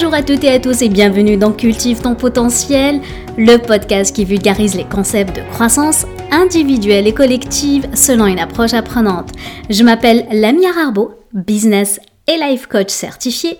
Bonjour 0.00 0.14
à 0.14 0.22
toutes 0.22 0.44
et 0.44 0.50
à 0.50 0.60
tous 0.60 0.80
et 0.82 0.88
bienvenue 0.88 1.36
dans 1.36 1.50
Cultive 1.50 2.00
ton 2.00 2.14
potentiel, 2.14 3.00
le 3.36 3.56
podcast 3.56 4.14
qui 4.14 4.24
vulgarise 4.24 4.76
les 4.76 4.84
concepts 4.84 5.34
de 5.34 5.42
croissance 5.50 6.06
individuelle 6.30 7.08
et 7.08 7.12
collective 7.12 7.88
selon 7.96 8.26
une 8.26 8.38
approche 8.38 8.74
apprenante. 8.74 9.32
Je 9.68 9.82
m'appelle 9.82 10.24
Lamia 10.30 10.68
Arbo, 10.84 11.14
business 11.32 11.98
et 12.28 12.36
life 12.36 12.68
coach 12.68 12.90
certifié 12.90 13.58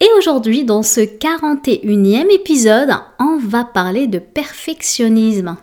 et 0.00 0.08
aujourd'hui 0.18 0.64
dans 0.64 0.82
ce 0.82 1.02
41e 1.02 2.34
épisode, 2.34 2.90
on 3.20 3.38
va 3.38 3.62
parler 3.62 4.08
de 4.08 4.18
perfectionnisme. 4.18 5.56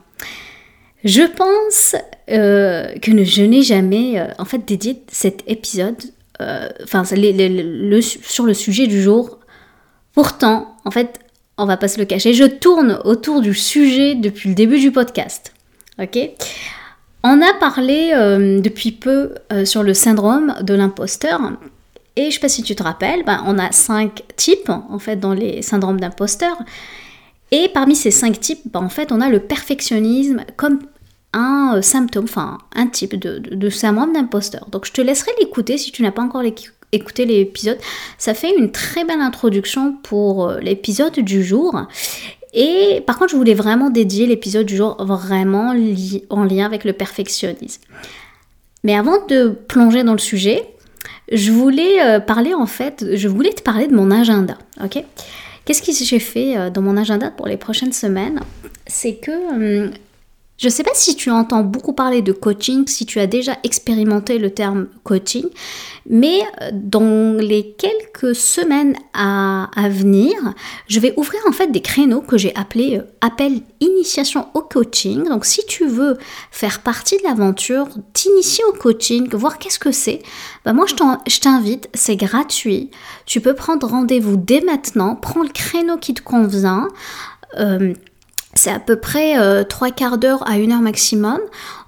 Je 1.03 1.23
pense 1.23 1.97
euh, 2.31 2.95
que 3.01 3.25
je 3.25 3.43
n'ai 3.43 3.61
jamais 3.61 4.21
euh, 4.21 4.27
en 4.37 4.45
fait 4.45 4.65
dédié 4.65 5.03
cet 5.09 5.43
épisode 5.47 6.01
euh, 6.41 6.69
enfin 6.81 7.03
sur 7.03 8.45
le 8.45 8.53
sujet 8.53 8.87
du 8.87 9.01
jour 9.01 9.39
Pourtant, 10.13 10.75
en 10.85 10.91
fait, 10.91 11.19
on 11.57 11.65
va 11.65 11.77
pas 11.77 11.87
se 11.87 11.99
le 11.99 12.05
cacher, 12.05 12.33
je 12.33 12.45
tourne 12.45 12.99
autour 13.03 13.41
du 13.41 13.53
sujet 13.53 14.15
depuis 14.15 14.49
le 14.49 14.55
début 14.55 14.79
du 14.79 14.91
podcast. 14.91 15.53
Ok? 15.99 16.17
On 17.23 17.41
a 17.41 17.53
parlé 17.59 18.11
euh, 18.13 18.59
depuis 18.59 18.91
peu 18.91 19.35
euh, 19.51 19.65
sur 19.65 19.83
le 19.83 19.93
syndrome 19.93 20.55
de 20.61 20.73
l'imposteur. 20.73 21.39
Et 22.15 22.29
je 22.29 22.35
sais 22.35 22.39
pas 22.39 22.49
si 22.49 22.63
tu 22.63 22.75
te 22.75 22.83
rappelles, 22.83 23.23
ben, 23.23 23.43
on 23.47 23.57
a 23.57 23.71
cinq 23.71 24.23
types 24.35 24.69
en 24.69 24.99
fait 24.99 25.15
dans 25.15 25.33
les 25.33 25.61
syndromes 25.61 25.99
d'imposteur. 25.99 26.57
Et 27.51 27.69
parmi 27.69 27.95
ces 27.95 28.11
cinq 28.11 28.39
types, 28.39 28.61
ben, 28.65 28.81
en 28.81 28.89
fait, 28.89 29.11
on 29.11 29.21
a 29.21 29.29
le 29.29 29.39
perfectionnisme 29.39 30.43
comme 30.57 30.79
un 31.33 31.75
euh, 31.77 31.81
symptôme, 31.81 32.25
enfin 32.25 32.59
un 32.75 32.87
type 32.87 33.15
de, 33.15 33.39
de 33.39 33.69
syndrome 33.69 34.13
d'imposteur. 34.13 34.67
Donc 34.69 34.85
je 34.85 34.91
te 34.91 35.01
laisserai 35.01 35.31
l'écouter 35.39 35.77
si 35.77 35.91
tu 35.91 36.03
n'as 36.03 36.11
pas 36.11 36.21
encore 36.21 36.43
écouter 36.93 37.25
l'épisode. 37.25 37.77
Ça 38.17 38.33
fait 38.33 38.55
une 38.57 38.71
très 38.71 39.03
belle 39.03 39.21
introduction 39.21 39.95
pour 40.03 40.47
euh, 40.47 40.59
l'épisode 40.59 41.19
du 41.19 41.43
jour. 41.43 41.87
Et 42.53 43.01
par 43.07 43.17
contre, 43.17 43.31
je 43.31 43.35
voulais 43.35 43.55
vraiment 43.55 43.89
dédier 43.89 44.27
l'épisode 44.27 44.65
du 44.65 44.75
jour 44.75 44.95
vraiment 45.03 45.73
en 46.29 46.43
lien 46.43 46.65
avec 46.65 46.83
le 46.83 46.93
perfectionnisme. 46.93 47.81
Mais 48.83 48.95
avant 48.95 49.25
de 49.25 49.49
plonger 49.49 50.03
dans 50.03 50.13
le 50.13 50.19
sujet, 50.19 50.63
je 51.31 51.51
voulais 51.51 52.01
euh, 52.01 52.19
parler 52.19 52.53
en 52.53 52.67
fait, 52.67 53.05
je 53.15 53.27
voulais 53.27 53.53
te 53.53 53.61
parler 53.61 53.87
de 53.87 53.95
mon 53.95 54.11
agenda, 54.11 54.57
ok? 54.83 55.03
Qu'est-ce 55.65 55.81
que 55.81 55.91
j'ai 55.93 56.19
fait 56.19 56.57
euh, 56.57 56.69
dans 56.69 56.81
mon 56.81 56.97
agenda 56.97 57.31
pour 57.31 57.47
les 57.47 57.57
prochaines 57.57 57.93
semaines? 57.93 58.41
C'est 58.85 59.15
que 59.15 59.31
hum, 59.31 59.91
je 60.57 60.67
ne 60.67 60.71
sais 60.71 60.83
pas 60.83 60.91
si 60.93 61.15
tu 61.15 61.31
entends 61.31 61.63
beaucoup 61.63 61.93
parler 61.93 62.21
de 62.21 62.31
coaching, 62.31 62.87
si 62.87 63.05
tu 63.05 63.19
as 63.19 63.25
déjà 63.25 63.57
expérimenté 63.63 64.37
le 64.37 64.51
terme 64.51 64.87
coaching, 65.03 65.45
mais 66.07 66.41
euh, 66.61 66.69
dans 66.71 67.33
les 67.39 67.75
quelques 67.77 68.35
semaines 68.35 68.95
à, 69.13 69.67
venir, 69.89 70.33
je 70.87 70.99
vais 70.99 71.13
ouvrir 71.17 71.41
en 71.47 71.51
fait 71.51 71.71
des 71.71 71.81
créneaux 71.81 72.21
que 72.21 72.37
j'ai 72.37 72.55
appelés 72.55 72.99
euh, 72.99 73.03
appel 73.21 73.61
initiation 73.79 74.47
au 74.53 74.61
coaching. 74.61 75.27
Donc 75.27 75.45
si 75.45 75.65
tu 75.65 75.87
veux 75.87 76.17
faire 76.51 76.81
partie 76.81 77.17
de 77.17 77.23
l'aventure, 77.23 77.87
t'initier 78.13 78.63
au 78.69 78.73
coaching, 78.73 79.27
voir 79.33 79.57
qu'est-ce 79.57 79.79
que 79.79 79.91
c'est, 79.91 80.21
bah 80.65 80.73
moi 80.73 80.85
je 80.85 81.39
t'invite, 81.39 81.89
c'est 81.93 82.15
gratuit. 82.15 82.91
Tu 83.25 83.41
peux 83.41 83.55
prendre 83.55 83.87
rendez-vous 83.87 84.37
dès 84.37 84.61
maintenant, 84.61 85.15
prends 85.15 85.43
le 85.43 85.49
créneau 85.49 85.97
qui 85.97 86.13
te 86.13 86.21
convient. 86.21 86.89
Euh, 87.59 87.93
c'est 88.55 88.71
à 88.71 88.79
peu 88.79 88.95
près 88.95 89.37
euh, 89.39 89.63
trois 89.63 89.91
quarts 89.91 90.17
d'heure 90.17 90.47
à 90.47 90.57
une 90.57 90.71
heure 90.71 90.81
maximum 90.81 91.39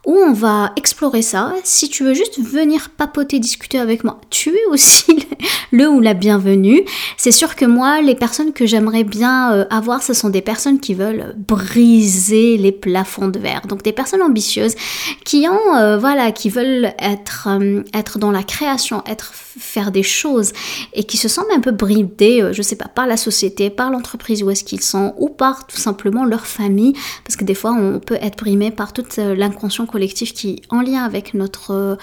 où 0.05 0.13
on 0.13 0.33
va 0.33 0.71
explorer 0.75 1.21
ça. 1.21 1.53
Si 1.63 1.89
tu 1.89 2.03
veux 2.03 2.13
juste 2.13 2.39
venir 2.39 2.89
papoter, 2.89 3.39
discuter 3.39 3.79
avec 3.79 4.03
moi, 4.03 4.19
tu 4.29 4.49
es 4.49 4.65
aussi 4.69 5.27
le 5.71 5.89
ou 5.89 5.99
la 5.99 6.13
bienvenue. 6.13 6.83
C'est 7.17 7.31
sûr 7.31 7.55
que 7.55 7.65
moi, 7.65 8.01
les 8.01 8.15
personnes 8.15 8.53
que 8.53 8.65
j'aimerais 8.65 9.03
bien 9.03 9.53
euh, 9.53 9.65
avoir, 9.69 10.03
ce 10.03 10.13
sont 10.13 10.29
des 10.29 10.41
personnes 10.41 10.79
qui 10.79 10.93
veulent 10.93 11.35
briser 11.37 12.57
les 12.57 12.71
plafonds 12.71 13.27
de 13.27 13.39
verre. 13.39 13.63
Donc 13.67 13.83
des 13.83 13.93
personnes 13.93 14.21
ambitieuses 14.21 14.75
qui 15.23 15.47
ont, 15.49 15.75
euh, 15.75 15.97
voilà, 15.97 16.31
qui 16.31 16.49
veulent 16.49 16.93
être, 16.99 17.47
être 17.93 18.19
dans 18.19 18.31
la 18.31 18.43
création, 18.43 19.03
être 19.05 19.33
faire 19.57 19.91
des 19.91 20.03
choses 20.03 20.51
et 20.93 21.03
qui 21.03 21.17
se 21.17 21.27
sentent 21.27 21.51
un 21.55 21.59
peu 21.59 21.71
bridés, 21.71 22.41
euh, 22.41 22.53
je 22.53 22.61
sais 22.61 22.75
pas, 22.75 22.87
par 22.87 23.07
la 23.07 23.17
société, 23.17 23.69
par 23.69 23.91
l'entreprise 23.91 24.43
où 24.43 24.49
est-ce 24.49 24.63
qu'ils 24.63 24.81
sont 24.81 25.13
ou 25.17 25.29
par 25.29 25.67
tout 25.67 25.77
simplement 25.77 26.25
leur 26.25 26.45
famille, 26.45 26.93
parce 27.23 27.35
que 27.35 27.45
des 27.45 27.55
fois 27.55 27.71
on 27.71 27.99
peut 27.99 28.17
être 28.21 28.37
brimé 28.37 28.71
par 28.71 28.93
toute 28.93 29.17
euh, 29.19 29.35
l'inconscient 29.35 29.85
collectif 29.95 30.33
qui 30.33 30.49
est 30.49 30.61
en 30.69 30.81
lien 30.81 31.03
avec 31.03 31.33
notre, 31.33 31.97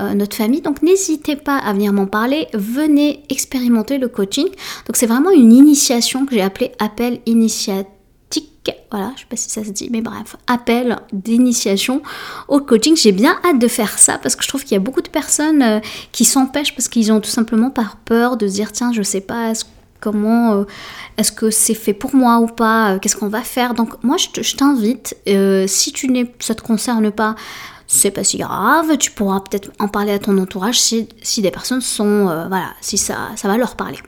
euh, 0.00 0.14
notre 0.14 0.36
famille. 0.36 0.60
Donc 0.60 0.82
n'hésitez 0.82 1.36
pas 1.36 1.56
à 1.56 1.72
venir 1.72 1.92
m'en 1.92 2.06
parler, 2.06 2.48
venez 2.52 3.22
expérimenter 3.28 3.98
le 3.98 4.08
coaching. 4.08 4.48
Donc 4.48 4.96
c'est 4.96 5.06
vraiment 5.06 5.30
une 5.30 5.52
initiation 5.52 6.26
que 6.26 6.34
j'ai 6.34 6.42
appelée 6.42 6.72
appel 6.80 7.20
initiative 7.26 7.86
voilà, 8.90 9.12
je 9.16 9.20
sais 9.20 9.26
pas 9.28 9.36
si 9.36 9.50
ça 9.50 9.64
se 9.64 9.70
dit, 9.70 9.88
mais 9.90 10.00
bref, 10.00 10.36
appel 10.46 10.98
d'initiation 11.12 12.02
au 12.48 12.60
coaching. 12.60 12.96
J'ai 12.96 13.12
bien 13.12 13.38
hâte 13.44 13.58
de 13.58 13.68
faire 13.68 13.98
ça 13.98 14.18
parce 14.18 14.36
que 14.36 14.42
je 14.42 14.48
trouve 14.48 14.62
qu'il 14.62 14.72
y 14.72 14.76
a 14.76 14.80
beaucoup 14.80 15.02
de 15.02 15.08
personnes 15.08 15.62
euh, 15.62 15.80
qui 16.12 16.24
s'empêchent 16.24 16.74
parce 16.74 16.88
qu'ils 16.88 17.12
ont 17.12 17.20
tout 17.20 17.30
simplement 17.30 17.70
par 17.70 17.96
peur 17.96 18.36
de 18.36 18.46
se 18.46 18.54
dire 18.54 18.72
tiens, 18.72 18.92
je 18.92 19.02
sais 19.02 19.20
pas 19.20 19.52
comment 20.00 20.54
euh, 20.54 20.64
est-ce 21.16 21.32
que 21.32 21.50
c'est 21.50 21.74
fait 21.74 21.94
pour 21.94 22.14
moi 22.14 22.38
ou 22.38 22.46
pas, 22.46 22.92
euh, 22.92 22.98
qu'est-ce 22.98 23.16
qu'on 23.16 23.28
va 23.28 23.42
faire. 23.42 23.74
Donc 23.74 24.02
moi 24.02 24.16
je 24.16 24.56
t'invite, 24.56 25.16
si 25.66 25.92
tu 25.92 26.28
ça 26.40 26.54
te 26.54 26.62
concerne 26.62 27.10
pas, 27.10 27.34
c'est 27.86 28.10
pas 28.10 28.24
si 28.24 28.38
grave, 28.38 28.98
tu 28.98 29.10
pourras 29.10 29.40
peut-être 29.40 29.70
en 29.78 29.88
parler 29.88 30.12
à 30.12 30.18
ton 30.18 30.36
entourage 30.38 30.78
si, 30.80 31.08
des 31.38 31.50
personnes 31.50 31.80
sont, 31.80 32.24
voilà, 32.24 32.74
si 32.80 32.98
ça 32.98 33.30
va 33.42 33.56
leur 33.56 33.76
parler. 33.76 33.98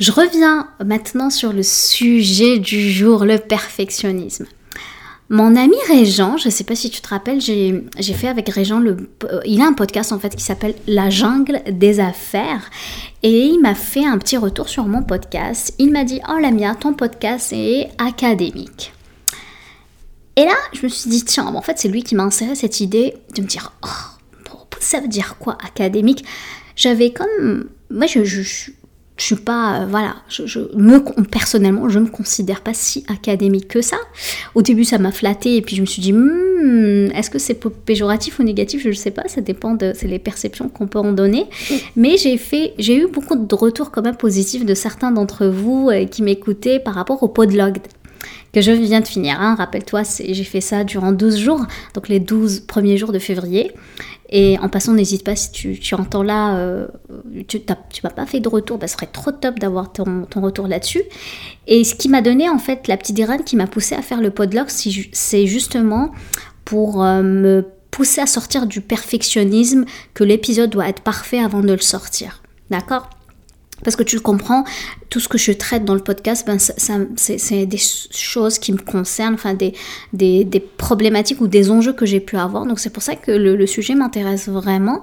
Je 0.00 0.10
reviens 0.10 0.68
maintenant 0.84 1.30
sur 1.30 1.52
le 1.52 1.62
sujet 1.62 2.58
du 2.58 2.90
jour, 2.90 3.24
le 3.24 3.38
perfectionnisme. 3.38 4.46
Mon 5.30 5.56
ami 5.56 5.76
Régent, 5.88 6.36
je 6.36 6.48
ne 6.48 6.50
sais 6.50 6.64
pas 6.64 6.74
si 6.74 6.90
tu 6.90 7.00
te 7.00 7.08
rappelles, 7.08 7.40
j'ai 7.40 7.82
fait 8.14 8.28
avec 8.28 8.48
Régent, 8.50 8.78
le, 8.78 9.08
il 9.46 9.62
a 9.62 9.66
un 9.66 9.72
podcast 9.72 10.12
en 10.12 10.18
fait 10.18 10.36
qui 10.36 10.44
s'appelle 10.44 10.74
La 10.86 11.08
jungle 11.08 11.62
des 11.66 11.98
affaires 11.98 12.70
et 13.22 13.46
il 13.46 13.58
m'a 13.58 13.74
fait 13.74 14.04
un 14.04 14.18
petit 14.18 14.36
retour 14.36 14.68
sur 14.68 14.84
mon 14.84 15.02
podcast. 15.02 15.74
Il 15.78 15.92
m'a 15.92 16.04
dit 16.04 16.20
Oh 16.28 16.38
Lamia, 16.38 16.74
ton 16.74 16.92
podcast 16.92 17.54
est 17.54 17.88
académique. 17.96 18.92
Et 20.36 20.44
là, 20.44 20.56
je 20.74 20.82
me 20.82 20.88
suis 20.88 21.08
dit 21.08 21.24
Tiens, 21.24 21.46
en 21.46 21.62
fait, 21.62 21.78
c'est 21.78 21.88
lui 21.88 22.02
qui 22.02 22.14
m'a 22.14 22.24
inséré 22.24 22.54
cette 22.54 22.80
idée 22.80 23.14
de 23.34 23.40
me 23.40 23.46
dire 23.46 23.72
Oh, 23.82 24.58
ça 24.78 25.00
veut 25.00 25.08
dire 25.08 25.36
quoi 25.38 25.56
académique? 25.64 26.24
J'avais 26.76 27.12
comme. 27.12 27.70
Moi, 27.88 28.06
je, 28.06 28.24
je, 28.24 28.72
je 29.16 29.24
suis 29.24 29.36
pas, 29.36 29.82
euh, 29.82 29.86
voilà, 29.86 30.16
je, 30.28 30.58
me, 30.76 30.98
personnellement, 31.22 31.88
je 31.88 32.00
me 32.00 32.08
considère 32.08 32.62
pas 32.62 32.74
si 32.74 33.04
académique 33.08 33.68
que 33.68 33.80
ça. 33.80 33.96
Au 34.56 34.62
début, 34.62 34.84
ça 34.84 34.98
m'a 34.98 35.12
flatté 35.12 35.56
et 35.56 35.62
puis 35.62 35.76
je 35.76 35.82
me 35.82 35.86
suis 35.86 36.02
dit, 36.02 36.12
hmm, 36.12 37.12
est-ce 37.14 37.30
que 37.30 37.38
c'est 37.38 37.54
péjoratif 37.54 38.40
ou 38.40 38.42
négatif? 38.42 38.82
Je 38.82 38.88
ne 38.88 38.94
sais 38.94 39.12
pas, 39.12 39.28
ça 39.28 39.40
dépend 39.40 39.74
de, 39.74 39.92
c'est 39.94 40.08
les 40.08 40.18
perceptions 40.18 40.68
qu'on 40.68 40.88
peut 40.88 40.98
en 40.98 41.12
donner. 41.12 41.46
Mais 41.94 42.16
j'ai 42.16 42.36
fait, 42.36 42.74
j'ai 42.78 42.96
eu 42.96 43.06
beaucoup 43.06 43.36
de 43.36 43.54
retours 43.54 43.92
quand 43.92 44.02
même 44.02 44.16
positifs 44.16 44.64
de 44.64 44.74
certains 44.74 45.12
d'entre 45.12 45.46
vous 45.46 45.90
euh, 45.90 46.06
qui 46.06 46.22
m'écoutaient 46.22 46.80
par 46.80 46.94
rapport 46.94 47.22
au 47.22 47.28
podlog 47.28 47.78
que 48.52 48.60
je 48.60 48.72
viens 48.72 49.00
de 49.00 49.06
finir. 49.06 49.40
Hein. 49.40 49.54
Rappelle-toi, 49.56 50.02
j'ai 50.28 50.44
fait 50.44 50.60
ça 50.60 50.84
durant 50.84 51.12
12 51.12 51.38
jours, 51.38 51.66
donc 51.94 52.08
les 52.08 52.20
12 52.20 52.60
premiers 52.60 52.96
jours 52.96 53.12
de 53.12 53.18
février. 53.18 53.72
Et 54.36 54.58
en 54.58 54.68
passant, 54.68 54.94
n'hésite 54.94 55.22
pas 55.22 55.36
si 55.36 55.52
tu, 55.52 55.94
entends 55.94 56.24
là, 56.24 56.56
euh, 56.56 56.88
tu 57.46 57.62
m'as 58.02 58.10
pas 58.10 58.26
fait 58.26 58.40
de 58.40 58.48
retour, 58.48 58.78
bah, 58.78 58.88
ce 58.88 58.94
serait 58.94 59.06
trop 59.06 59.30
top 59.30 59.60
d'avoir 59.60 59.92
ton, 59.92 60.26
retour 60.34 60.66
là-dessus. 60.66 61.04
Et 61.68 61.84
ce 61.84 61.94
qui 61.94 62.08
m'a 62.08 62.20
donné 62.20 62.48
en 62.50 62.58
fait 62.58 62.88
la 62.88 62.96
petite 62.96 63.16
graine 63.16 63.44
qui 63.44 63.54
m'a 63.54 63.68
poussé 63.68 63.94
à 63.94 64.02
faire 64.02 64.20
le 64.20 64.30
podlog, 64.30 64.66
c'est 64.68 65.46
justement 65.46 66.10
pour 66.64 67.04
euh, 67.04 67.22
me 67.22 67.64
pousser 67.92 68.22
à 68.22 68.26
sortir 68.26 68.66
du 68.66 68.80
perfectionnisme 68.80 69.84
que 70.14 70.24
l'épisode 70.24 70.68
doit 70.68 70.88
être 70.88 71.02
parfait 71.02 71.38
avant 71.38 71.60
de 71.60 71.72
le 71.72 71.78
sortir. 71.78 72.42
D'accord? 72.70 73.08
Parce 73.82 73.96
que 73.96 74.02
tu 74.02 74.16
le 74.16 74.22
comprends, 74.22 74.64
tout 75.10 75.20
ce 75.20 75.28
que 75.28 75.38
je 75.38 75.52
traite 75.52 75.84
dans 75.84 75.94
le 75.94 76.00
podcast, 76.00 76.46
ben, 76.46 76.58
c'est 76.58 77.66
des 77.66 77.78
choses 77.78 78.58
qui 78.58 78.72
me 78.72 78.78
concernent, 78.78 79.34
enfin 79.34 79.54
des, 79.54 79.74
des, 80.12 80.60
problématiques 80.60 81.40
ou 81.40 81.48
des 81.48 81.70
enjeux 81.70 81.92
que 81.92 82.06
j'ai 82.06 82.20
pu 82.20 82.36
avoir. 82.36 82.66
Donc 82.66 82.78
c'est 82.78 82.90
pour 82.90 83.02
ça 83.02 83.16
que 83.16 83.32
le, 83.32 83.66
sujet 83.66 83.94
m'intéresse 83.94 84.48
vraiment. 84.48 85.00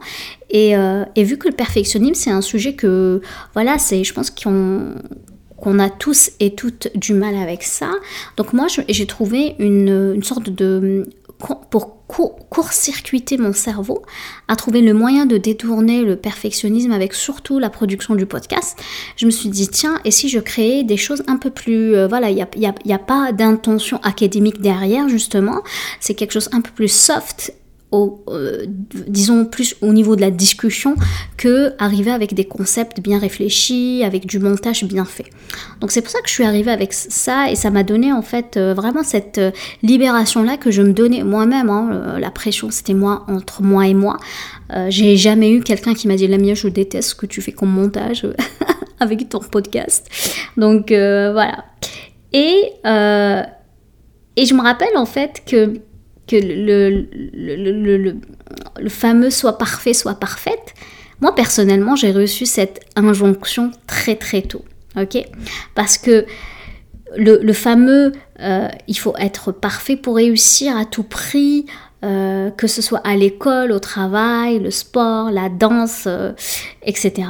Et, 0.50 0.76
euh, 0.78 1.04
et, 1.16 1.24
vu 1.24 1.38
que 1.38 1.48
le 1.48 1.56
perfectionnisme, 1.56 2.16
c'est 2.16 2.32
un 2.32 2.42
sujet 2.42 2.74
que, 2.74 3.22
voilà, 3.54 3.78
c'est, 3.78 4.04
je 4.04 4.14
pense 4.14 4.30
qu'on 4.30 5.80
a 5.80 5.90
tous 5.90 6.32
et 6.40 6.56
toutes 6.56 6.90
du 6.96 7.14
mal 7.14 7.36
avec 7.36 7.64
ça. 7.64 7.92
Donc 8.38 8.54
moi, 8.54 8.68
j'ai 8.88 9.06
trouvé 9.06 9.56
une, 9.60 10.14
une 10.16 10.24
sorte 10.24 10.50
de 10.50 11.06
pour 11.42 12.02
court-circuiter 12.08 13.38
mon 13.38 13.54
cerveau, 13.54 14.02
à 14.48 14.56
trouver 14.56 14.82
le 14.82 14.94
moyen 14.94 15.26
de 15.26 15.38
détourner 15.38 16.04
le 16.04 16.18
perfectionnisme 16.18 16.92
avec 16.92 17.14
surtout 17.14 17.58
la 17.58 17.70
production 17.70 18.16
du 18.16 18.26
podcast, 18.26 18.78
je 19.16 19.26
me 19.26 19.32
suis 19.32 19.50
dit, 19.50 19.70
tiens, 19.70 20.00
et 20.04 20.12
si 20.12 20.28
je 20.28 20.40
créais 20.40 20.84
des 20.84 20.98
choses 20.98 21.24
un 21.28 21.38
peu 21.38 21.50
plus... 21.50 21.96
Euh, 21.96 22.08
voilà, 22.08 22.30
il 22.30 22.36
n'y 22.36 22.66
a, 22.66 22.96
a, 22.96 23.00
pas 23.00 23.32
d'intention 23.32 24.00
académique 24.04 24.60
derrière, 24.60 25.08
justement, 25.08 25.62
c'est 26.00 26.14
quelque 26.14 26.34
chose 26.34 26.50
un 26.52 26.62
peu 26.62 26.72
plus 26.72 26.90
soft 26.90 27.54
euh, 27.94 28.66
disons 29.08 29.44
plus 29.44 29.76
au 29.82 29.92
niveau 29.92 30.16
de 30.16 30.22
la 30.22 30.32
discussion 30.32 30.96
que 31.36 31.74
arriver 31.78 32.12
avec 32.12 32.34
des 32.34 32.46
concepts 32.46 33.02
bien 33.02 33.20
réfléchis, 33.20 34.04
avec 34.06 34.26
du 34.26 34.40
montage 34.40 34.86
bien 34.86 35.04
fait. 35.04 35.26
Donc 35.82 35.92
c'est 35.92 36.02
pour 36.02 36.10
ça 36.10 36.22
que 36.22 36.30
je 36.30 36.34
suis 36.34 36.46
arrivée 36.46 36.72
avec 36.72 36.94
ça 36.94 37.52
et 37.52 37.56
ça 37.56 37.70
m'a 37.70 37.84
donné 37.84 38.14
en 38.14 38.22
fait 38.22 38.56
euh, 38.56 38.74
vraiment 38.74 39.04
cette 39.04 39.40
euh, 39.40 39.52
libération 39.84 40.42
là 40.42 40.56
que 40.56 40.72
je 40.72 40.82
me 40.82 40.94
donnais 40.94 41.24
moi-même. 41.26 41.70
Hein, 41.70 42.18
la 42.18 42.32
pression 42.32 42.72
c'était 42.72 42.94
moi 42.94 43.26
entre 43.28 43.62
moi 43.62 43.88
et 43.88 43.94
moi. 43.94 44.18
J'ai 44.88 45.18
jamais 45.18 45.52
eu 45.52 45.60
quelqu'un 45.60 45.94
qui 45.94 46.08
m'a 46.08 46.16
dit 46.16 46.28
la 46.28 46.38
mienne 46.38 46.56
je 46.56 46.70
déteste 46.70 47.10
ce 47.10 47.16
que 47.16 47.26
tu 47.26 47.42
fais 47.42 47.52
comme 47.52 47.72
montage 47.72 48.26
avec 49.02 49.28
ton 49.28 49.40
podcast. 49.40 50.10
Donc 50.56 50.92
voilà. 50.92 51.66
Et 52.32 52.72
et 54.38 54.46
je 54.46 54.54
me 54.54 54.62
rappelle 54.62 54.96
en 54.96 55.06
fait 55.06 55.44
que 55.46 55.82
le, 56.40 58.18
fameux 58.90 59.30
soit 59.30 59.58
parfait, 59.58 59.94
soit 59.94 60.16
parfaite, 60.16 60.74
moi 61.20 61.36
personnellement, 61.36 61.96
j'ai 61.96 62.12
reçu 62.12 62.46
cette 62.46 62.82
injonction 62.96 63.72
très 63.88 64.16
très 64.16 64.42
tôt. 64.42 64.66
Ok? 64.98 65.18
Parce 65.76 65.98
que 65.98 66.26
le, 67.18 67.54
fameux 67.54 68.14
euh, 68.40 68.68
il 68.88 68.98
faut 68.98 69.16
être 69.18 69.52
parfait 69.52 69.96
pour 69.96 70.16
réussir 70.16 70.76
à 70.76 70.86
tout 70.86 71.04
prix, 71.04 71.66
euh, 72.04 72.50
que 72.52 72.68
ce 72.68 72.82
soit 72.82 73.02
à 73.06 73.16
l'école, 73.16 73.72
au 73.72 73.80
travail, 73.80 74.60
le 74.60 74.72
sport, 74.72 75.32
la 75.32 75.50
danse, 75.50 76.04
euh, 76.08 76.32
etc. 76.84 77.28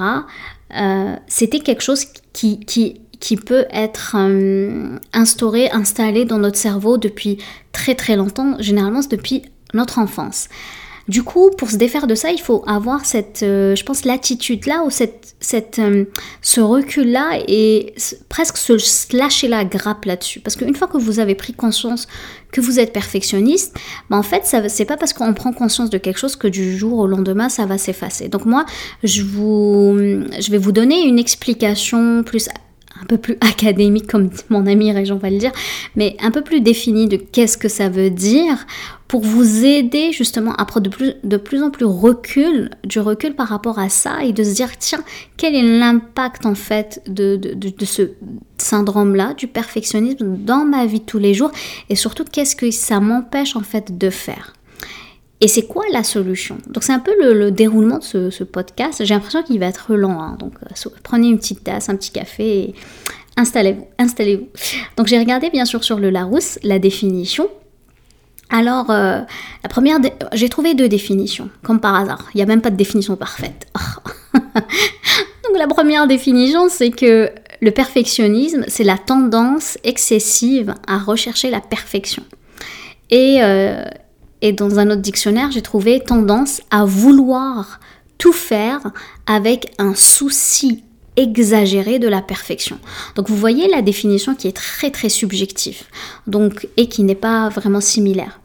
C'était 1.28 1.60
quelque 1.60 1.82
chose 1.82 2.06
qui, 2.32 2.62
qui 2.62 3.02
qui 3.22 3.38
peut 3.38 3.66
être 3.72 4.18
euh, 4.18 4.98
instauré, 5.14 5.72
installé 5.72 6.26
dans 6.26 6.40
notre 6.40 6.58
cerveau 6.58 6.98
depuis 6.98 7.38
très 7.72 7.96
très 7.96 8.18
longtemps, 8.18 8.58
généralement 8.60 9.00
depuis 9.10 9.44
notre 9.74 10.00
enfance. 10.00 10.50
Du 11.08 11.24
coup, 11.24 11.50
pour 11.58 11.70
se 11.70 11.78
défaire 11.78 12.08
de 12.08 12.16
ça, 12.16 12.32
il 12.32 12.40
faut 12.40 12.64
avoir 12.68 13.06
cette, 13.06 13.44
euh, 13.44 13.76
je 13.76 13.84
pense, 13.84 14.06
l'attitude-là 14.06 14.84
ou 14.86 14.90
cette, 14.90 15.36
cette, 15.40 15.80
euh, 15.80 16.06
ce 16.42 16.62
recul-là 16.62 17.40
et 17.48 17.94
presque 18.30 18.58
se 18.58 19.16
lâcher 19.16 19.48
la 19.48 19.66
grappe 19.66 20.06
là-dessus. 20.06 20.40
Parce 20.40 20.56
qu'une 20.56 20.76
fois 20.76 20.88
que 20.88 20.98
vous 20.98 21.20
avez 21.20 21.36
pris 21.36 21.54
conscience 21.54 22.08
que 22.52 22.62
vous 22.62 22.80
êtes 22.80 22.94
perfectionniste, 22.94 23.76
ben 24.10 24.18
en 24.18 24.24
fait, 24.24 24.44
c'est 24.70 24.86
pas 24.86 24.98
parce 24.98 25.14
qu'on 25.14 25.34
prend 25.34 25.54
conscience 25.54 25.90
de 25.90 25.98
quelque 25.98 26.20
chose 26.20 26.36
que 26.36 26.48
du 26.48 26.78
jour 26.78 27.00
au 27.00 27.08
lendemain, 27.08 27.50
ça 27.50 27.66
va 27.66 27.78
s'effacer. 27.78 28.30
Donc 28.30 28.46
moi, 28.46 28.66
je, 29.04 29.24
vous, 29.24 29.98
je 29.98 30.52
vais 30.52 30.58
vous 30.58 30.72
donner 30.72 31.02
une 31.02 31.20
explication 31.20 32.24
plus 32.24 32.48
un 33.02 33.06
peu 33.06 33.18
plus 33.18 33.38
académique 33.42 34.08
comme 34.08 34.30
mon 34.50 34.68
ami 34.68 34.92
Réjean 34.92 35.18
va 35.18 35.30
le 35.30 35.38
dire, 35.38 35.52
mais 35.96 36.16
un 36.22 36.32
peu 36.32 36.42
plus 36.42 36.62
défini 36.62 37.08
de 37.08 37.18
qu'est-ce 37.18 37.58
que 37.58 37.70
ça 37.70 37.90
veut 37.90 38.10
dire 38.10 38.66
pour 39.08 39.24
vous 39.24 39.66
aider 39.66 40.14
justement 40.14 40.54
à 40.54 40.64
prendre 40.64 40.90
de 40.90 41.38
plus, 41.38 41.62
en 41.62 41.70
plus 41.70 41.86
recul, 41.86 42.70
du 42.86 43.02
recul 43.02 43.36
par 43.36 43.50
rapport 43.50 43.78
à 43.78 43.90
ça 43.90 44.24
et 44.24 44.32
de 44.32 44.42
se 44.42 44.54
dire 44.54 44.78
tiens, 44.78 45.04
quel 45.36 45.54
est 45.54 45.80
l'impact 45.80 46.46
en 46.46 46.56
fait 46.56 47.02
de, 47.08 47.38
ce 47.84 48.12
syndrome-là, 48.58 49.34
du 49.34 49.48
perfectionnisme 49.48 50.38
dans 50.38 50.64
ma 50.64 50.86
vie 50.86 51.02
tous 51.02 51.20
les 51.20 51.34
jours 51.34 51.52
et 51.90 51.98
surtout 51.98 52.24
qu'est-ce 52.24 52.56
que 52.56 52.72
ça 52.72 53.02
m'empêche 53.02 53.58
en 53.58 53.64
fait 53.64 53.98
de 53.98 54.10
faire? 54.10 54.54
Et 55.42 55.48
c'est 55.48 55.64
quoi 55.64 55.84
la 55.92 56.04
solution? 56.04 56.60
Donc 56.68 56.84
c'est 56.84 56.94
un 56.94 57.00
peu 57.00 57.14
le, 57.34 57.50
déroulement 57.50 57.98
de 57.98 58.30
ce, 58.30 58.44
podcast. 58.44 59.04
J'ai 59.04 59.16
l'impression 59.16 59.42
qu'il 59.42 59.60
va 59.60 59.66
être 59.66 59.96
lent. 59.96 60.22
Hein. 60.22 60.38
Donc 60.40 60.54
euh, 60.64 60.90
prenez 61.04 61.28
une 61.30 61.40
petite 61.40 61.64
tasse, 61.64 61.90
un 61.90 61.96
petit 61.96 62.12
café 62.12 62.60
et 62.60 62.76
installez-vous. 63.38 63.88
Installez-vous. 63.98 64.48
Donc 64.98 65.08
j'ai 65.08 65.18
regardé 65.18 65.50
bien 65.50 65.66
sûr 65.66 65.84
sur 65.84 66.00
le 66.00 66.12
Larousse 66.12 66.60
la 66.62 66.78
définition. 66.78 67.50
Alors 68.52 68.92
euh, 68.92 69.22
la 69.64 69.70
première, 69.70 69.98
j'ai 70.34 70.50
trouvé 70.50 70.76
deux 70.76 70.90
définitions, 70.90 71.50
comme 71.64 71.80
par 71.80 71.96
hasard. 71.96 72.30
Il 72.36 72.38
n'y 72.38 72.44
a 72.44 72.46
même 72.46 72.62
pas 72.62 72.70
de 72.70 72.76
définition 72.76 73.16
parfaite. 73.16 73.68
Donc 74.34 75.58
la 75.58 75.68
première 75.68 76.06
définition, 76.06 76.70
c'est 76.70 76.92
que 76.92 77.32
le 77.62 77.72
perfectionnisme, 77.72 78.64
c'est 78.68 78.84
la 78.84 78.98
tendance 78.98 79.80
excessive 79.84 80.76
à 80.86 81.00
rechercher 81.00 81.50
la 81.50 81.62
perfection. 81.62 82.24
Et, 83.10 83.40
euh, 83.42 83.86
et 84.42 84.54
dans 84.54 84.80
un 84.80 84.90
autre 84.90 85.02
dictionnaire, 85.02 85.52
j'ai 85.52 85.62
trouvé 85.62 86.00
tendance 86.00 86.62
à 86.70 86.86
vouloir 86.86 87.80
tout 88.18 88.34
faire 88.34 88.80
avec 89.26 89.74
un 89.78 89.96
souci 89.96 90.84
exagéré 91.18 92.00
de 92.00 92.08
la 92.08 92.22
perfection. 92.22 92.80
Donc 93.16 93.30
vous 93.30 93.36
voyez 93.36 93.68
la 93.68 93.82
définition 93.82 94.36
qui 94.36 94.48
est 94.48 94.56
très 94.56 94.92
très 94.92 95.10
subjective 95.10 95.84
donc, 96.28 96.68
et 96.78 96.88
qui 96.88 97.04
n'est 97.04 97.16
pas 97.16 97.50
vraiment 97.50 97.82
similaire. 97.82 98.40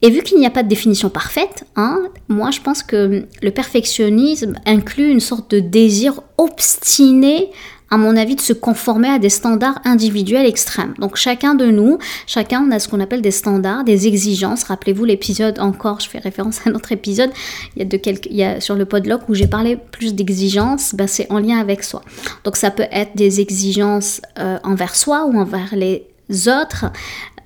Et 0.00 0.10
vu 0.10 0.22
qu'il 0.22 0.38
n'y 0.38 0.46
a 0.46 0.50
pas 0.50 0.62
de 0.62 0.68
définition 0.68 1.10
parfaite, 1.10 1.64
hein, 1.74 2.00
moi 2.28 2.50
je 2.50 2.60
pense 2.60 2.82
que 2.82 3.26
le 3.42 3.50
perfectionnisme 3.50 4.54
inclut 4.64 5.10
une 5.10 5.20
sorte 5.20 5.50
de 5.50 5.60
désir 5.60 6.20
obstiné 6.36 7.50
à 7.90 7.96
mon 7.96 8.16
avis, 8.16 8.36
de 8.36 8.40
se 8.40 8.52
conformer 8.52 9.08
à 9.08 9.18
des 9.18 9.28
standards 9.28 9.80
individuels 9.84 10.46
extrêmes. 10.46 10.94
Donc 10.98 11.16
chacun 11.16 11.54
de 11.54 11.66
nous, 11.66 11.98
chacun 12.26 12.70
a 12.70 12.78
ce 12.78 12.88
qu'on 12.88 13.00
appelle 13.00 13.22
des 13.22 13.30
standards, 13.30 13.84
des 13.84 14.06
exigences. 14.06 14.64
Rappelez-vous 14.64 15.04
l'épisode 15.04 15.58
encore, 15.58 16.00
je 16.00 16.08
fais 16.08 16.18
référence 16.18 16.66
à 16.66 16.70
notre 16.70 16.92
épisode, 16.92 17.30
il 17.76 17.80
y 17.80 17.82
a, 17.82 17.84
de 17.84 17.96
quelques, 17.96 18.26
il 18.26 18.36
y 18.36 18.44
a 18.44 18.60
sur 18.60 18.74
le 18.74 18.84
podlock 18.84 19.28
où 19.28 19.34
j'ai 19.34 19.46
parlé 19.46 19.76
plus 19.76 20.14
d'exigences, 20.14 20.94
ben 20.94 21.06
c'est 21.06 21.30
en 21.30 21.38
lien 21.38 21.58
avec 21.58 21.82
soi. 21.82 22.02
Donc 22.44 22.56
ça 22.56 22.70
peut 22.70 22.86
être 22.92 23.16
des 23.16 23.40
exigences 23.40 24.20
euh, 24.38 24.58
envers 24.64 24.94
soi 24.94 25.24
ou 25.26 25.38
envers 25.38 25.74
les 25.74 26.04
autres. 26.48 26.86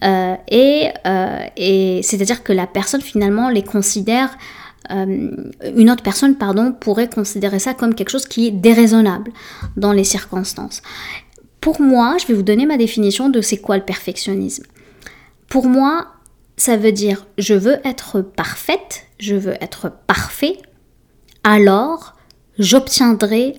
Euh, 0.03 0.35
et, 0.49 0.89
euh, 1.07 1.39
et 1.57 2.01
c'est-à-dire 2.03 2.43
que 2.43 2.53
la 2.53 2.67
personne 2.67 3.01
finalement 3.01 3.49
les 3.49 3.63
considère 3.63 4.37
euh, 4.91 5.31
une 5.77 5.91
autre 5.91 6.03
personne 6.03 6.37
pardon, 6.37 6.73
pourrait 6.73 7.09
considérer 7.09 7.59
ça 7.59 7.75
comme 7.75 7.95
quelque 7.95 8.11
chose 8.11 8.27
qui 8.27 8.49
est 8.49 8.51
déraisonnable 8.51 9.33
dans 9.77 9.93
les 9.93 10.05
circonstances. 10.05 10.83
Pour 11.61 11.81
moi, 11.81 12.17
je 12.21 12.27
vais 12.27 12.35
vous 12.35 12.43
donner 12.43 12.67
ma 12.67 12.77
définition 12.77 13.29
de 13.29 13.41
c'est 13.41 13.59
quoi 13.59 13.77
le 13.77 13.85
perfectionnisme. 13.85 14.65
Pour 15.49 15.67
moi, 15.67 16.09
ça 16.57 16.77
veut 16.77 16.93
dire 16.93 17.27
je 17.39 17.55
veux 17.55 17.79
être 17.85 18.21
parfaite, 18.21 19.07
je 19.19 19.37
veux 19.37 19.55
être 19.61 19.93
parfait, 20.07 20.59
alors 21.45 22.15
j'obtiendrai 22.59 23.55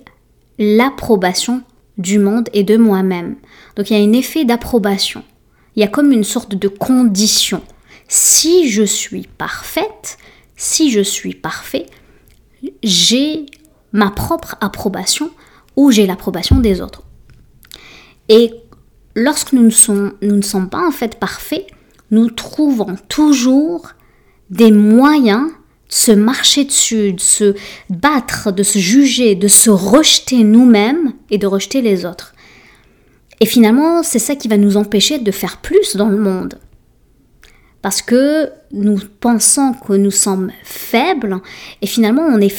l'approbation 0.58 1.62
du 1.98 2.18
monde 2.18 2.48
et 2.52 2.64
de 2.64 2.76
moi-même. 2.76 3.36
Donc 3.76 3.90
il 3.90 3.96
y 3.96 4.00
a 4.00 4.04
un 4.04 4.12
effet 4.12 4.44
d'approbation. 4.44 5.22
Il 5.76 5.80
y 5.80 5.84
a 5.84 5.88
comme 5.88 6.12
une 6.12 6.24
sorte 6.24 6.54
de 6.54 6.68
condition. 6.68 7.62
Si 8.08 8.68
je 8.68 8.82
suis 8.82 9.26
parfaite, 9.38 10.18
si 10.64 10.90
je 10.90 11.00
suis 11.00 11.34
parfait, 11.34 11.86
j'ai 12.82 13.44
ma 13.92 14.10
propre 14.10 14.56
approbation 14.62 15.30
ou 15.76 15.90
j'ai 15.90 16.06
l'approbation 16.06 16.58
des 16.58 16.80
autres. 16.80 17.02
Et 18.30 18.50
lorsque 19.14 19.52
nous 19.52 19.62
ne, 19.62 19.70
sommes, 19.70 20.70
pas 20.70 20.86
en 20.86 20.90
fait 20.90 21.20
parfaits, 21.20 21.66
nous 22.10 22.30
trouvons 22.30 22.96
toujours 23.08 23.88
des 24.48 24.72
moyens 24.72 25.48
de 25.48 25.94
se 25.94 26.12
marcher 26.12 26.64
dessus, 26.64 27.12
de 27.12 27.20
se 27.20 27.54
battre, 27.90 28.50
de 28.50 28.62
se 28.62 28.78
juger, 28.78 29.34
de 29.34 29.48
se 29.48 29.68
rejeter 29.68 30.44
nous-mêmes 30.44 31.12
et 31.30 31.36
de 31.36 31.46
rejeter 31.46 31.82
les 31.82 32.06
autres. 32.06 32.34
Et 33.40 33.46
finalement, 33.46 34.02
c'est 34.02 34.18
ça 34.18 34.34
qui 34.34 34.48
va 34.48 34.56
nous 34.56 34.78
empêcher 34.78 35.18
de 35.18 35.30
faire 35.30 35.58
plus 35.58 35.96
dans 35.96 36.08
le 36.08 36.16
monde 36.16 36.58
parce 37.84 38.00
que 38.00 38.50
nous 38.74 38.98
pensons 39.20 39.72
que 39.72 39.94
nous 39.94 40.10
sommes 40.10 40.50
faibles 40.62 41.40
et 41.80 41.86
finalement 41.86 42.22
on 42.22 42.40
est 42.40 42.54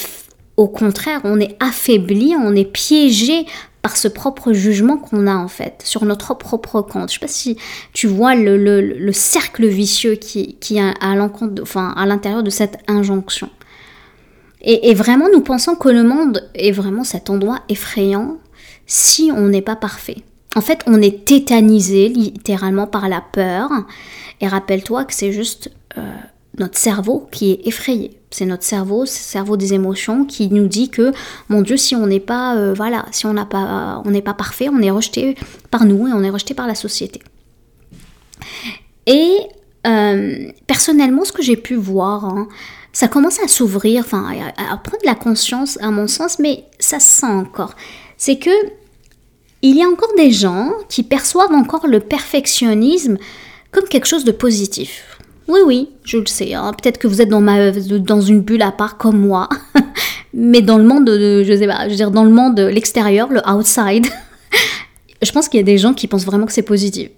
au 0.57 0.67
contraire, 0.67 1.19
on 1.25 1.39
est 1.39 1.57
affaibli, 1.59 2.33
on 2.41 2.55
est 2.55 2.71
piégé 2.71 3.45
par 3.81 3.97
ce 3.97 4.07
propre 4.07 4.53
jugement 4.53 4.97
qu'on 4.97 5.27
a 5.27 5.35
en 5.35 5.47
fait 5.47 5.81
sur 5.83 6.05
notre 6.05 6.33
propre 6.33 6.81
compte. 6.81 7.09
Je 7.09 7.15
sais 7.15 7.19
pas 7.19 7.27
si 7.27 7.57
tu 7.93 8.07
vois 8.07 8.33
le, 8.35 9.11
cercle 9.11 9.67
vicieux 9.67 10.15
qui, 10.15 10.55
qui 10.55 10.79
à 10.79 11.15
l'encontre, 11.15 11.61
enfin 11.61 11.93
à 11.95 12.05
l'intérieur 12.05 12.41
de 12.41 12.49
cette 12.49 12.77
injonction. 12.87 13.49
Et, 14.67 14.95
vraiment, 14.95 15.27
nous 15.31 15.41
pensons 15.41 15.75
que 15.75 15.89
le 15.89 16.01
monde 16.01 16.49
est 16.55 16.71
vraiment 16.71 17.03
cet 17.03 17.29
endroit 17.29 17.59
effrayant 17.69 18.39
si 18.87 19.31
on 19.31 19.47
n'est 19.47 19.61
pas 19.61 19.75
parfait. 19.75 20.17
En 20.55 20.61
fait, 20.61 20.79
on 20.87 20.99
est 21.03 21.23
tétanisé 21.25 22.09
littéralement 22.09 22.87
par 22.87 23.07
la 23.07 23.21
peur 23.21 23.69
et 24.41 24.47
rappelle-toi 24.47 25.05
que 25.05 25.13
c'est 25.13 25.31
juste 25.31 25.69
euh, 25.97 26.01
notre 26.57 26.77
cerveau 26.77 27.27
qui 27.31 27.51
est 27.51 27.67
effrayé. 27.67 28.17
C'est 28.31 28.45
notre 28.45 28.63
cerveau, 28.63 29.01
le 29.01 29.07
cerveau 29.07 29.57
des 29.57 29.73
émotions, 29.73 30.25
qui 30.25 30.49
nous 30.49 30.67
dit 30.67 30.89
que, 30.89 31.11
mon 31.49 31.61
Dieu, 31.61 31.77
si 31.77 31.95
on 31.95 32.07
n'est 32.07 32.19
pas, 32.19 32.55
euh, 32.55 32.73
voilà, 32.73 33.05
si 33.11 33.25
on 33.25 33.33
n'a 33.33 33.45
pas, 33.45 34.01
on 34.05 34.11
n'est 34.11 34.21
pas 34.21 34.33
parfait, 34.33 34.69
on 34.69 34.81
est 34.81 34.91
rejeté 34.91 35.35
par 35.71 35.85
nous 35.85 36.07
et 36.07 36.13
on 36.13 36.23
est 36.23 36.29
rejeté 36.29 36.53
par 36.53 36.67
la 36.67 36.75
société. 36.75 37.21
Et 39.05 39.37
euh, 39.85 40.51
personnellement, 40.67 41.25
ce 41.25 41.31
que 41.31 41.41
j'ai 41.41 41.57
pu 41.57 41.75
voir, 41.75 42.25
hein, 42.25 42.47
ça 42.91 43.07
commence 43.07 43.39
à 43.39 43.47
s'ouvrir, 43.47 44.03
enfin, 44.05 44.33
à, 44.57 44.77
prendre 44.77 45.03
la 45.03 45.15
conscience, 45.15 45.77
à 45.81 45.91
mon 45.91 46.07
sens, 46.07 46.39
mais 46.39 46.63
ça 46.79 46.99
se 46.99 47.19
sent 47.19 47.25
encore. 47.25 47.73
C'est 48.17 48.37
que 48.37 48.49
il 49.61 49.77
y 49.77 49.83
a 49.83 49.87
encore 49.87 50.13
des 50.15 50.31
gens 50.31 50.71
qui 50.89 51.03
perçoivent 51.03 51.51
encore 51.51 51.87
le 51.87 51.99
perfectionnisme 51.99 53.17
comme 53.71 53.85
quelque 53.85 54.05
chose 54.05 54.23
de 54.23 54.31
positif. 54.31 55.14
Oui, 55.47 55.59
oui, 55.65 55.89
je 56.03 56.17
le 56.17 56.25
sais. 56.25 56.53
Hein. 56.53 56.73
Peut-être 56.73 56.97
que 56.97 57.07
vous 57.07 57.21
êtes 57.21 57.29
dans, 57.29 57.41
ma, 57.41 57.71
dans 57.71 58.21
une 58.21 58.41
bulle 58.41 58.61
à 58.61 58.71
part 58.71 58.97
comme 58.97 59.19
moi. 59.19 59.47
Mais 60.33 60.61
dans 60.61 60.77
le 60.77 60.83
monde, 60.83 61.05
de, 61.05 61.43
je 61.43 61.55
sais 61.55 61.67
pas, 61.67 61.85
je 61.85 61.91
veux 61.91 61.95
dire, 61.95 62.11
dans 62.11 62.23
le 62.23 62.29
monde, 62.29 62.59
l'extérieur, 62.59 63.29
le 63.29 63.41
outside, 63.49 64.05
je 65.21 65.31
pense 65.31 65.47
qu'il 65.47 65.59
y 65.59 65.63
a 65.63 65.65
des 65.65 65.77
gens 65.77 65.93
qui 65.93 66.07
pensent 66.07 66.25
vraiment 66.25 66.45
que 66.45 66.51
c'est 66.51 66.61
positif. 66.61 67.09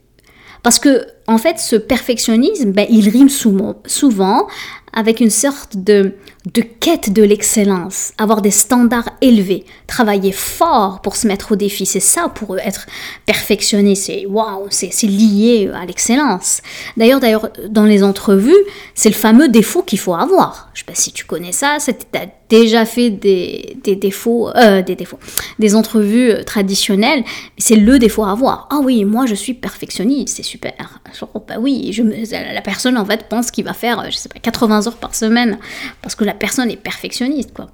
Parce 0.61 0.77
que, 0.77 1.05
en 1.27 1.37
fait, 1.37 1.59
ce 1.59 1.75
perfectionnisme, 1.75 2.71
ben, 2.71 2.87
il 2.89 3.09
rime 3.09 3.29
souvent 3.29 4.47
avec 4.93 5.19
une 5.19 5.29
sorte 5.29 5.77
de, 5.77 6.13
de 6.53 6.61
quête 6.61 7.11
de 7.11 7.21
l'excellence, 7.21 8.13
avoir 8.17 8.41
des 8.41 8.51
standards 8.51 9.09
élevés, 9.21 9.65
travailler 9.85 10.31
fort 10.31 11.01
pour 11.01 11.15
se 11.15 11.27
mettre 11.27 11.51
au 11.51 11.55
défi. 11.55 11.85
C'est 11.85 11.99
ça 11.99 12.29
pour 12.29 12.57
être 12.57 12.87
perfectionniste. 13.25 14.05
C'est 14.05 14.25
waouh, 14.25 14.67
c'est 14.69 14.91
lié 15.03 15.69
à 15.73 15.85
l'excellence. 15.85 16.61
D'ailleurs, 16.95 17.19
d'ailleurs, 17.19 17.49
dans 17.69 17.83
les 17.83 18.03
entrevues, 18.03 18.55
c'est 18.95 19.09
le 19.09 19.15
fameux 19.15 19.49
défaut 19.49 19.83
qu'il 19.83 19.99
faut 19.99 20.15
avoir. 20.15 20.69
Je 20.73 20.79
sais 20.79 20.85
pas 20.85 20.95
si 20.95 21.11
tu 21.11 21.25
connais 21.25 21.51
ça, 21.51 21.77
tu 21.85 22.17
as 22.17 22.25
déjà 22.49 22.85
fait 22.85 23.09
des, 23.09 23.77
des 23.83 23.95
défauts, 23.95 24.49
euh, 24.55 24.81
des 24.81 24.95
défauts, 24.95 25.19
des 25.59 25.75
entrevues 25.75 26.31
euh, 26.31 26.43
traditionnelles, 26.43 27.23
c'est 27.57 27.75
le 27.75 27.99
défaut 27.99 28.23
à 28.23 28.31
avoir. 28.31 28.67
Ah 28.71 28.79
oui, 28.81 29.03
moi 29.03 29.25
je 29.25 29.35
suis 29.35 29.53
perfectionniste, 29.53 30.37
c'est 30.37 30.43
super. 30.43 31.01
Bah 31.47 31.55
oui, 31.59 31.91
je, 31.93 32.03
la 32.03 32.61
personne 32.61 32.97
en 32.97 33.05
fait 33.05 33.27
pense 33.29 33.51
qu'il 33.51 33.65
va 33.65 33.73
faire, 33.73 34.09
je 34.09 34.15
sais 34.15 34.29
pas, 34.29 34.39
80 34.39 34.87
heures 34.87 34.97
par 34.97 35.15
semaine 35.15 35.57
parce 36.01 36.15
que 36.15 36.23
la 36.23 36.33
personne 36.33 36.69
est 36.69 36.77
perfectionniste, 36.77 37.53
quoi. 37.53 37.67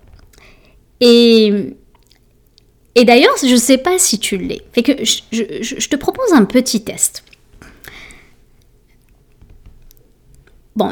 Et, 1.00 1.76
et 2.96 3.06
d'ailleurs, 3.06 3.36
je 3.44 3.56
sais 3.56 3.78
pas 3.78 3.98
si 3.98 4.20
tu 4.20 4.38
l'es. 4.38 4.62
Fait 4.72 4.84
que 4.84 5.04
je, 5.04 5.22
je, 5.32 5.90
te 5.90 5.96
propose 5.96 6.32
un 6.34 6.46
petit 6.46 6.84
test. 6.84 7.24
Bon, 10.76 10.92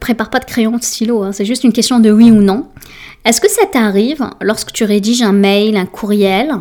prépare 0.00 0.30
pas 0.30 0.38
de 0.38 0.44
crayon, 0.44 0.78
de 0.78 0.82
stylo, 0.82 1.22
hein, 1.22 1.32
c'est 1.32 1.44
juste 1.44 1.64
une 1.64 1.72
question 1.72 2.00
de 2.00 2.10
oui 2.10 2.30
ou 2.30 2.40
non. 2.40 2.68
Est-ce 3.24 3.40
que 3.40 3.50
ça 3.50 3.66
t'arrive 3.66 4.24
lorsque 4.40 4.72
tu 4.72 4.84
rédiges 4.84 5.22
un 5.22 5.32
mail, 5.32 5.76
un 5.76 5.86
courriel 5.86 6.52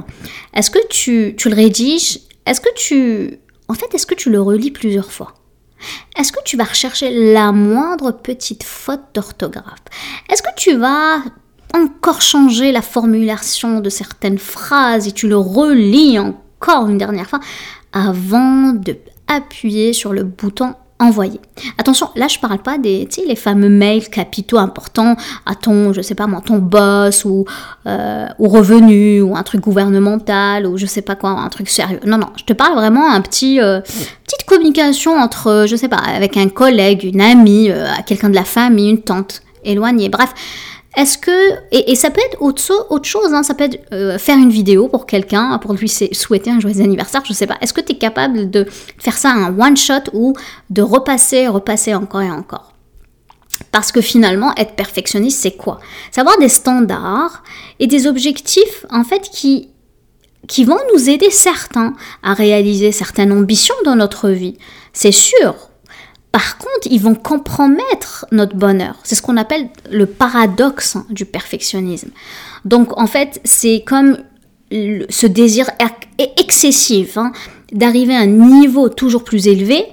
Est-ce 0.53 0.69
que 0.69 0.79
tu, 0.89 1.33
tu 1.37 1.49
le 1.49 1.55
rédiges 1.55 2.19
Est-ce 2.45 2.61
que 2.61 2.73
tu... 2.75 3.39
En 3.71 3.73
fait, 3.73 3.95
est-ce 3.95 4.05
que 4.05 4.15
tu 4.15 4.29
le 4.29 4.41
relis 4.41 4.69
plusieurs 4.69 5.13
fois? 5.13 5.33
Est-ce 6.17 6.33
que 6.33 6.43
tu 6.43 6.57
vas 6.57 6.65
rechercher 6.65 7.31
la 7.31 7.53
moindre 7.53 8.11
petite 8.11 8.63
faute 8.63 8.99
d'orthographe? 9.13 9.79
Est-ce 10.27 10.43
que 10.43 10.53
tu 10.57 10.75
vas 10.75 11.19
encore 11.73 12.21
changer 12.21 12.73
la 12.73 12.81
formulation 12.81 13.79
de 13.79 13.89
certaines 13.89 14.39
phrases 14.39 15.07
et 15.07 15.13
tu 15.13 15.29
le 15.29 15.37
relis 15.37 16.19
encore 16.19 16.89
une 16.89 16.97
dernière 16.97 17.29
fois 17.29 17.39
avant 17.93 18.73
de 18.73 18.97
appuyer 19.27 19.93
sur 19.93 20.11
le 20.11 20.25
bouton 20.25 20.75
Attention, 21.77 22.09
là 22.15 22.27
je 22.27 22.39
parle 22.39 22.59
pas 22.59 22.77
des, 22.77 23.07
les 23.27 23.35
fameux 23.35 23.69
mails 23.69 24.09
capitaux 24.09 24.57
importants 24.57 25.15
à 25.45 25.55
ton, 25.55 25.93
je 25.93 26.01
sais 26.01 26.15
pas 26.15 26.27
boss 26.59 27.25
ou 27.25 27.45
euh, 27.87 28.27
ou 28.39 28.47
revenu 28.47 29.21
ou 29.21 29.35
un 29.35 29.43
truc 29.43 29.61
gouvernemental 29.61 30.65
ou 30.67 30.77
je 30.77 30.85
sais 30.85 31.01
pas 31.01 31.15
quoi, 31.15 31.31
un 31.31 31.49
truc 31.49 31.69
sérieux. 31.69 31.99
Non 32.05 32.17
non, 32.17 32.27
je 32.37 32.43
te 32.43 32.53
parle 32.53 32.75
vraiment 32.75 33.11
un 33.11 33.21
petit 33.21 33.59
euh, 33.59 33.81
petite 33.81 34.45
communication 34.45 35.17
entre, 35.17 35.65
je 35.67 35.75
sais 35.75 35.87
pas, 35.87 35.97
avec 35.97 36.37
un 36.37 36.49
collègue, 36.49 37.03
une 37.03 37.21
amie, 37.21 37.69
euh, 37.69 37.87
quelqu'un 38.05 38.29
de 38.29 38.35
la 38.35 38.43
famille, 38.43 38.89
une 38.89 39.01
tante 39.01 39.41
éloignée. 39.63 40.09
Bref, 40.09 40.33
est-ce 40.97 41.17
que 41.17 41.31
et, 41.71 41.95
ça 41.95 42.09
peut 42.11 42.21
être 42.21 42.41
autre, 42.41 43.05
chose, 43.05 43.33
hein, 43.33 43.43
ça 43.43 43.53
peut 43.53 43.63
être 43.63 43.81
euh, 43.93 44.17
faire 44.17 44.37
une 44.37 44.49
vidéo 44.49 44.89
pour 44.89 45.05
quelqu'un, 45.05 45.57
pour 45.57 45.73
lui 45.73 45.87
souhaiter 45.87 46.51
un 46.51 46.59
joyeux 46.59 46.81
anniversaire, 46.81 47.23
je 47.25 47.31
sais 47.31 47.47
pas. 47.47 47.57
Est-ce 47.61 47.73
que 47.73 47.79
tu 47.79 47.93
es 47.93 47.97
capable 47.97 48.49
de 48.49 48.65
faire 48.97 49.17
ça 49.17 49.31
un 49.31 49.57
one 49.57 49.77
shot 49.77 50.11
ou 50.13 50.33
de 50.69 50.81
repasser, 50.81 51.47
repasser 51.47 51.95
encore 51.95 52.21
et 52.21 52.31
encore? 52.31 52.73
Parce 53.71 53.93
que 53.93 54.01
finalement, 54.01 54.53
être 54.57 54.75
perfectionniste, 54.75 55.39
c'est 55.41 55.55
quoi? 55.55 55.79
C'est 56.11 56.19
avoir 56.19 56.37
des 56.39 56.49
standards 56.49 57.43
et 57.79 57.87
des 57.87 58.05
objectifs 58.05 58.85
en 58.89 59.03
fait 59.03 59.29
qui 59.31 59.69
qui 60.47 60.65
vont 60.65 60.79
nous 60.93 61.09
aider 61.09 61.29
certains 61.29 61.93
à 62.23 62.33
réaliser 62.33 62.91
certaines 62.91 63.31
ambitions 63.31 63.75
dans 63.85 63.95
notre 63.95 64.29
vie. 64.29 64.57
C'est 64.91 65.11
sûr, 65.11 65.70
par 66.31 66.57
contre, 66.57 66.87
ils 66.89 67.01
vont 67.01 67.15
compromettre 67.15 68.25
notre 68.31 68.55
bonheur. 68.55 68.95
C'est 69.03 69.15
ce 69.15 69.21
qu'on 69.21 69.37
appelle 69.37 69.69
le 69.89 70.05
paradoxe 70.05 70.97
du 71.09 71.25
perfectionnisme. 71.25 72.09
Donc, 72.63 72.97
en 72.97 73.07
fait, 73.07 73.41
c'est 73.43 73.83
comme 73.85 74.17
ce 74.71 75.27
désir 75.27 75.69
excessif 76.37 77.17
hein, 77.17 77.33
d'arriver 77.73 78.15
à 78.15 78.19
un 78.19 78.27
niveau 78.27 78.87
toujours 78.87 79.25
plus 79.25 79.47
élevé. 79.47 79.85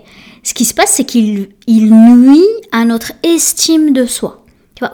Ce 0.45 0.55
qui 0.55 0.65
se 0.65 0.75
passe, 0.75 0.93
c'est 0.93 1.05
qu'il 1.05 1.49
nuit 1.67 2.47
à 2.71 2.85
notre 2.85 3.13
estime 3.25 3.93
de 3.93 4.07
soi. 4.07 4.45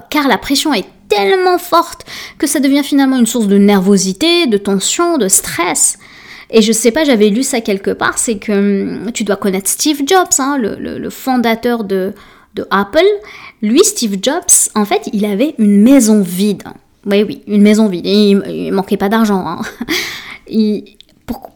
car 0.09 0.27
la 0.27 0.39
pression 0.39 0.73
est 0.73 0.87
tellement 1.09 1.59
forte 1.59 2.07
que 2.39 2.47
ça 2.47 2.61
devient 2.61 2.83
finalement 2.83 3.19
une 3.19 3.27
source 3.27 3.47
de 3.47 3.59
nervosité, 3.59 4.47
de 4.47 4.57
tension, 4.57 5.19
de 5.19 5.29
stress. 5.29 5.99
Et 6.51 6.63
je 6.63 6.73
sais 6.73 6.91
pas, 6.91 7.05
j'avais 7.05 7.29
lu 7.29 7.43
ça 7.43 7.61
quelque 7.61 7.91
part, 7.91 8.19
c'est 8.19 8.37
que 8.37 8.53
hum, 8.53 9.13
tu 9.13 9.25
dois 9.25 9.37
connaître 9.37 9.69
Steve 9.69 10.03
Jobs, 10.07 10.27
hein, 10.39 10.59
le, 10.59 11.11
fondateur 11.11 11.85
de, 11.85 12.13
Apple. 12.71 13.05
Lui, 13.63 13.81
Steve 13.85 14.19
Jobs, 14.23 14.71
en 14.75 14.85
fait, 14.85 15.09
il 15.13 15.25
avait 15.25 15.55
une 15.59 15.83
maison 15.83 16.23
vide. 16.23 16.63
Oui, 17.07 17.23
oui, 17.23 17.43
une 17.47 17.63
maison 17.63 17.89
vide. 17.89 18.07
Et 18.07 18.31
il, 18.31 18.73
manquait 18.73 18.97
pas 18.97 19.09
d'argent. 19.09 19.45
Hein. 19.47 19.63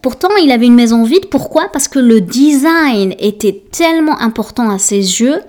pourtant, 0.02 0.34
il 0.42 0.50
avait 0.50 0.66
une 0.66 0.74
maison 0.74 1.04
vide. 1.04 1.26
Pourquoi? 1.30 1.68
Parce 1.72 1.88
que 1.88 1.98
le 1.98 2.20
design 2.20 3.14
était 3.18 3.62
tellement 3.70 4.18
important 4.20 4.70
à 4.70 4.78
ses 4.78 4.96
yeux, 5.20 5.40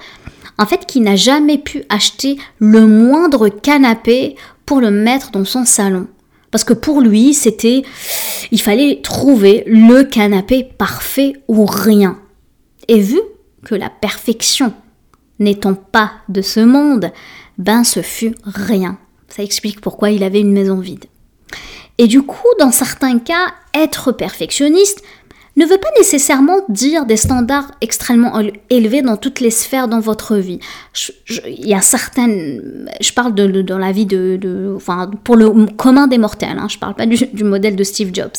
en 0.57 0.65
fait, 0.65 0.85
qu'il 0.85 1.03
n'a 1.03 1.15
jamais 1.15 1.57
pu 1.57 1.83
acheter 1.89 2.37
le 2.59 2.85
moindre 2.85 3.49
canapé 3.49 4.35
pour 4.65 4.81
le 4.81 4.91
mettre 4.91 5.31
dans 5.31 5.45
son 5.45 5.65
salon. 5.65 6.07
Parce 6.51 6.63
que 6.63 6.73
pour 6.73 7.01
lui, 7.01 7.33
c'était, 7.33 7.83
il 8.51 8.61
fallait 8.61 9.01
trouver 9.01 9.63
le 9.67 10.03
canapé 10.03 10.63
parfait 10.63 11.33
ou 11.47 11.65
rien. 11.65 12.19
Et 12.87 12.99
vu 12.99 13.19
que 13.63 13.75
la 13.75 13.89
perfection 13.89 14.73
n'étant 15.39 15.75
pas 15.75 16.11
de 16.27 16.41
ce 16.41 16.59
monde, 16.59 17.11
ben 17.57 17.83
ce 17.83 18.01
fut 18.01 18.35
rien. 18.43 18.97
Ça 19.27 19.43
explique 19.43 19.81
pourquoi 19.81 20.11
il 20.11 20.23
avait 20.23 20.41
une 20.41 20.51
maison 20.51 20.79
vide. 20.79 21.05
Et 21.97 22.07
du 22.07 22.21
coup, 22.21 22.47
dans 22.59 22.71
certains 22.71 23.19
cas, 23.19 23.53
être 23.73 24.11
perfectionniste, 24.11 25.03
ne 25.59 25.65
veut 25.65 25.77
pas 25.77 25.89
nécessairement 25.97 26.59
dire 26.69 27.05
des 27.05 27.17
standards 27.17 27.71
extrêmement 27.81 28.33
élevés 28.69 29.01
dans 29.01 29.17
toutes 29.17 29.39
les 29.41 29.51
sphères 29.51 29.87
dans 29.87 29.99
votre 29.99 30.37
vie. 30.37 30.59
Il 31.45 31.67
y 31.67 31.73
a 31.73 31.81
certaines, 31.81 32.89
je 33.01 33.11
parle 33.13 33.35
de, 33.35 33.61
dans 33.61 33.77
la 33.77 33.91
vie 33.91 34.05
de, 34.05 34.73
enfin, 34.75 35.11
pour 35.23 35.35
le 35.35 35.65
commun 35.75 36.07
des 36.07 36.17
mortels, 36.17 36.57
hein, 36.57 36.67
je 36.69 36.77
parle 36.77 36.95
pas 36.95 37.05
du, 37.05 37.17
du 37.17 37.43
modèle 37.43 37.75
de 37.75 37.83
Steve 37.83 38.11
Jobs. 38.13 38.37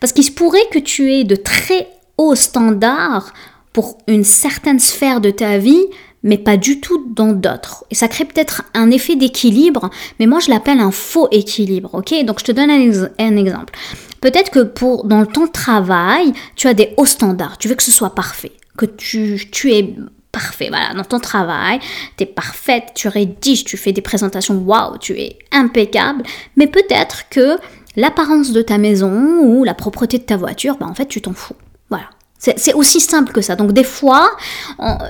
Parce 0.00 0.12
qu'il 0.12 0.24
se 0.24 0.30
pourrait 0.30 0.66
que 0.72 0.78
tu 0.78 1.12
aies 1.12 1.24
de 1.24 1.36
très 1.36 1.88
hauts 2.18 2.34
standards 2.34 3.32
pour 3.72 3.98
une 4.08 4.24
certaine 4.24 4.78
sphère 4.78 5.20
de 5.20 5.30
ta 5.30 5.58
vie, 5.58 5.84
mais 6.22 6.38
pas 6.38 6.56
du 6.56 6.80
tout 6.80 7.06
dans 7.14 7.32
d'autres. 7.32 7.84
Et 7.90 7.94
ça 7.94 8.08
crée 8.08 8.24
peut-être 8.24 8.62
un 8.74 8.90
effet 8.90 9.16
d'équilibre, 9.16 9.90
mais 10.18 10.26
moi 10.26 10.40
je 10.40 10.50
l'appelle 10.50 10.80
un 10.80 10.90
faux 10.90 11.28
équilibre, 11.30 11.90
ok? 11.94 12.24
Donc 12.24 12.40
je 12.40 12.44
te 12.44 12.52
donne 12.52 12.70
un, 12.70 13.36
exemple. 13.36 13.72
Peut-être 14.20 14.50
que 14.50 14.60
pour 14.60 15.04
dans 15.04 15.22
de 15.22 15.50
travail, 15.50 16.32
tu 16.54 16.68
as 16.68 16.74
des 16.74 16.94
hauts 16.96 17.06
standards, 17.06 17.58
tu 17.58 17.68
veux 17.68 17.74
que 17.74 17.82
ce 17.82 17.92
soit 17.92 18.14
parfait, 18.14 18.52
que 18.76 18.86
tu, 18.86 19.40
tu 19.50 19.72
es 19.72 19.94
parfait, 20.32 20.68
voilà, 20.68 20.92
dans 20.94 21.04
ton 21.04 21.18
travail, 21.18 21.80
tu 22.16 22.24
es 22.24 22.26
parfaite, 22.26 22.92
tu 22.94 23.08
rédiges, 23.08 23.64
tu 23.64 23.76
fais 23.76 23.92
des 23.92 24.02
présentations, 24.02 24.56
waouh, 24.58 24.98
tu 24.98 25.18
es 25.18 25.38
impeccable, 25.50 26.22
mais 26.56 26.66
peut-être 26.66 27.28
que 27.30 27.58
l'apparence 27.96 28.52
de 28.52 28.62
ta 28.62 28.78
maison 28.78 29.40
ou 29.40 29.64
la 29.64 29.74
propreté 29.74 30.18
de 30.18 30.24
ta 30.24 30.36
voiture, 30.36 30.76
bah 30.78 30.86
en 30.86 30.94
fait 30.94 31.06
tu 31.06 31.20
t'en 31.22 31.32
fous. 31.32 31.56
Voilà. 31.88 32.06
C'est 32.38 32.74
aussi 32.74 33.00
simple 33.00 33.32
que 33.32 33.40
ça. 33.40 33.56
Donc 33.56 33.72
des 33.72 33.82
fois, 33.82 34.30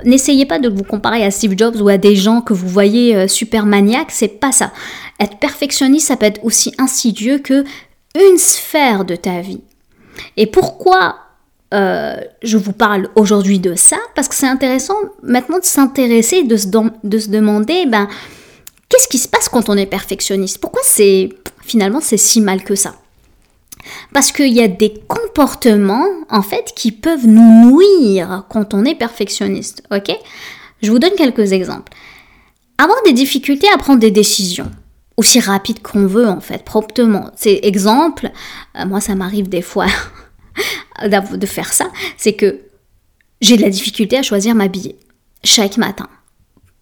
n'essayez 0.04 0.46
pas 0.46 0.60
de 0.60 0.68
vous 0.68 0.84
comparer 0.84 1.24
à 1.24 1.30
Steve 1.32 1.54
Jobs 1.56 1.80
ou 1.80 1.88
à 1.88 1.98
des 1.98 2.14
gens 2.14 2.40
que 2.40 2.54
vous 2.54 2.68
voyez 2.68 3.16
euh, 3.16 3.28
super 3.28 3.66
maniaques, 3.66 4.12
c'est 4.12 4.28
pas 4.28 4.52
ça. 4.52 4.72
Être 5.18 5.38
perfectionniste, 5.38 6.06
ça 6.06 6.16
peut 6.16 6.26
être 6.26 6.42
aussi 6.44 6.72
insidieux 6.78 7.38
que 7.38 7.64
une 8.20 8.38
sphère 8.38 9.04
de 9.04 9.16
ta 9.16 9.40
vie. 9.40 9.60
Et 10.36 10.46
pourquoi 10.46 11.16
euh, 11.74 12.16
je 12.42 12.56
vous 12.56 12.72
parle 12.72 13.08
aujourd'hui 13.16 13.58
de 13.58 13.74
ça? 13.74 13.98
Parce 14.14 14.28
que 14.28 14.34
c'est 14.34 14.46
intéressant 14.46 14.96
maintenant 15.22 15.58
de 15.58 15.64
s'intéresser, 15.64 16.44
de 16.44 16.56
se, 16.56 16.68
de 16.68 17.18
se 17.18 17.28
demander, 17.28 17.86
ben, 17.86 18.08
qu'est-ce 18.88 19.08
qui 19.08 19.18
se 19.18 19.28
passe 19.28 19.48
quand 19.48 19.68
on 19.68 19.76
est 19.76 19.86
perfectionniste? 19.86 20.58
Pourquoi 20.58 20.82
c'est 20.84 21.30
finalement 21.62 22.00
c'est 22.00 22.16
si 22.16 22.40
mal 22.40 22.62
que 22.62 22.74
ça? 22.74 22.94
Parce 24.12 24.32
qu'il 24.32 24.52
y 24.52 24.62
a 24.62 24.68
des 24.68 24.94
comportements, 25.06 26.06
en 26.28 26.42
fait, 26.42 26.72
qui 26.74 26.92
peuvent 26.92 27.26
nous 27.26 27.70
nuire 27.70 28.44
quand 28.48 28.74
on 28.74 28.84
est 28.84 28.94
perfectionniste, 28.96 29.82
ok? 29.92 30.16
Je 30.82 30.90
vous 30.90 30.98
donne 30.98 31.14
quelques 31.16 31.52
exemples. 31.52 31.92
Avoir 32.78 32.98
des 33.04 33.12
difficultés 33.12 33.68
à 33.72 33.78
prendre 33.78 34.00
des 34.00 34.10
décisions, 34.10 34.70
aussi 35.16 35.40
rapides 35.40 35.82
qu'on 35.82 36.06
veut, 36.06 36.28
en 36.28 36.40
fait, 36.40 36.64
promptement. 36.64 37.30
C'est 37.36 37.60
exemple, 37.62 38.30
euh, 38.78 38.86
moi 38.86 39.00
ça 39.00 39.14
m'arrive 39.14 39.48
des 39.48 39.62
fois 39.62 39.86
de 41.02 41.46
faire 41.46 41.72
ça, 41.72 41.90
c'est 42.16 42.34
que 42.34 42.60
j'ai 43.40 43.56
de 43.56 43.62
la 43.62 43.70
difficulté 43.70 44.16
à 44.18 44.22
choisir 44.22 44.54
ma 44.54 44.68
chaque 45.44 45.76
matin. 45.76 46.08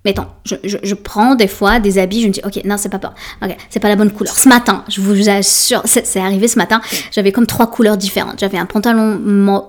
Mettons, 0.05 0.27
je, 0.45 0.57
je, 0.65 0.77
je, 0.83 0.95
prends 0.95 1.35
des 1.35 1.49
fois 1.49 1.81
des 1.81 1.99
habits, 1.99 2.23
je 2.23 2.27
me 2.29 2.33
dis, 2.33 2.41
ok, 2.45 2.61
non, 2.65 2.77
c'est 2.77 2.89
pas 2.89 2.99
pas, 2.99 3.15
ok, 3.43 3.57
c'est 3.71 3.81
pas 3.81 3.89
la 3.89 3.97
bonne 3.97 4.11
couleur. 4.11 4.37
Ce 4.37 4.49
matin, 4.49 4.85
je 4.89 5.01
vous 5.01 5.29
assure, 5.29 5.83
c'est 5.85 6.21
arrivé 6.21 6.49
ce 6.49 6.59
matin, 6.59 6.81
j'avais 7.11 7.33
comme 7.33 7.47
trois 7.47 7.71
couleurs 7.71 7.97
différentes. 7.97 8.41
J'avais 8.41 8.59
un 8.59 8.67
pantalon, 8.67 9.21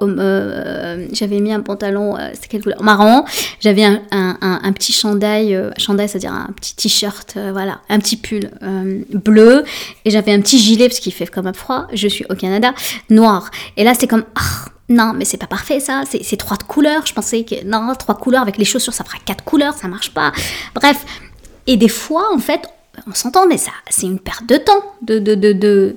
euh, 0.02 1.08
j'avais 1.14 1.40
mis 1.40 1.54
un 1.54 1.62
pantalon, 1.62 2.18
euh, 2.18 2.30
c'était 2.34 2.48
quelle 2.48 2.64
couleur? 2.64 2.82
Marron. 2.82 3.24
J'avais 3.60 3.84
un, 3.84 4.02
un, 4.12 4.38
un, 4.42 4.72
petit 4.74 4.94
chandail, 4.94 5.56
euh, 5.56 5.72
chandail, 5.78 6.10
c'est-à-dire 6.10 6.34
un 6.34 6.50
petit 6.56 6.76
t-shirt, 6.76 7.34
euh, 7.38 7.52
voilà, 7.52 7.80
un 7.90 8.00
petit 8.00 8.18
pull 8.18 8.50
euh, 8.64 9.02
bleu, 9.14 9.64
et 10.04 10.12
j'avais 10.12 10.34
un 10.34 10.42
petit 10.42 10.60
gilet 10.60 10.88
parce 10.88 11.00
qu'il 11.00 11.14
fait 11.14 11.28
quand 11.28 11.44
même 11.44 11.54
froid. 11.54 11.88
Je 11.94 12.08
suis 12.08 12.26
au 12.30 12.36
Canada, 12.36 12.74
noir. 13.10 13.50
Et 13.78 13.84
là, 13.84 13.94
c'est 13.98 14.08
comme, 14.08 14.24
oh, 14.38 14.70
non, 14.88 15.14
mais 15.16 15.26
c'est 15.26 15.38
pas 15.38 15.48
parfait 15.48 15.80
ça, 15.80 16.04
c'est 16.06 16.38
trois 16.38 16.58
couleurs. 16.58 17.06
Je 17.06 17.14
pensais 17.14 17.44
que 17.44 17.64
non, 17.66 17.94
trois 17.96 18.16
couleurs 18.16 18.44
avec 18.44 18.58
les 18.58 18.66
chaussures, 18.66 18.94
ça 18.94 19.04
fera 19.04 19.18
quatre 19.26 19.44
couleurs, 19.44 19.74
ça 19.74 19.88
marche 19.88 20.14
pas. 20.14 20.32
Bref, 20.76 21.06
et 21.68 21.78
des 21.78 21.88
fois, 21.88 22.34
en 22.34 22.38
fait, 22.38 22.62
on 23.08 23.14
s'entend, 23.14 23.48
mais 23.48 23.58
ça, 23.58 23.72
c'est 23.90 24.06
une 24.06 24.20
perte 24.20 24.46
de 24.46 24.58
temps. 24.58 24.84
De, 25.02 25.20
de, 25.20 25.36
de, 25.36 25.54
de... 25.54 25.96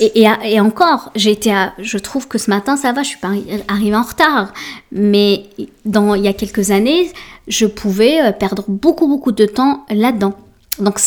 Et, 0.00 0.24
et, 0.44 0.60
encore, 0.60 1.10
j'ai 1.14 1.32
été 1.32 1.52
à, 1.52 1.74
je 1.78 1.98
trouve 1.98 2.28
que 2.28 2.38
ce 2.38 2.50
matin, 2.50 2.76
ça 2.76 2.92
va, 2.92 3.02
je 3.02 3.08
suis 3.08 3.18
pas 3.18 3.30
arrivée 3.68 3.96
en 3.96 4.02
retard. 4.02 4.52
Mais 4.92 5.44
dans, 5.84 6.14
il 6.14 6.24
y 6.24 6.28
a 6.28 6.32
quelques 6.32 6.70
années, 6.70 7.12
je 7.48 7.66
pouvais 7.66 8.22
euh, 8.22 8.32
perdre 8.32 8.64
beaucoup, 8.68 9.06
beaucoup 9.06 9.32
de 9.32 9.46
temps 9.46 9.84
là-dedans. 9.90 10.34
Donc, 10.78 10.98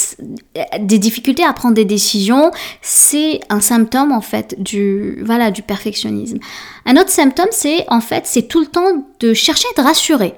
des 0.79 1.00
difficultés 1.00 1.43
à 1.43 1.53
prendre 1.53 1.74
des 1.74 1.86
décisions, 1.86 2.51
c'est 2.82 3.39
un 3.50 3.60
symptôme 3.60 4.12
en 4.12 4.22
fait 4.22 4.62
du, 4.62 5.24
voilà, 5.24 5.51
du 5.51 5.62
perfectionnisme. 5.62 6.39
Un 6.86 6.98
autre 6.98 7.10
symptôme, 7.10 7.48
c'est 7.51 7.86
en 7.89 8.01
fait, 8.01 8.25
c'est 8.25 8.43
tout 8.43 8.60
le 8.60 8.67
temps 8.67 9.08
de 9.20 9.34
chercher 9.34 9.67
à 9.70 9.72
être 9.72 9.84
rassuré. 9.88 10.36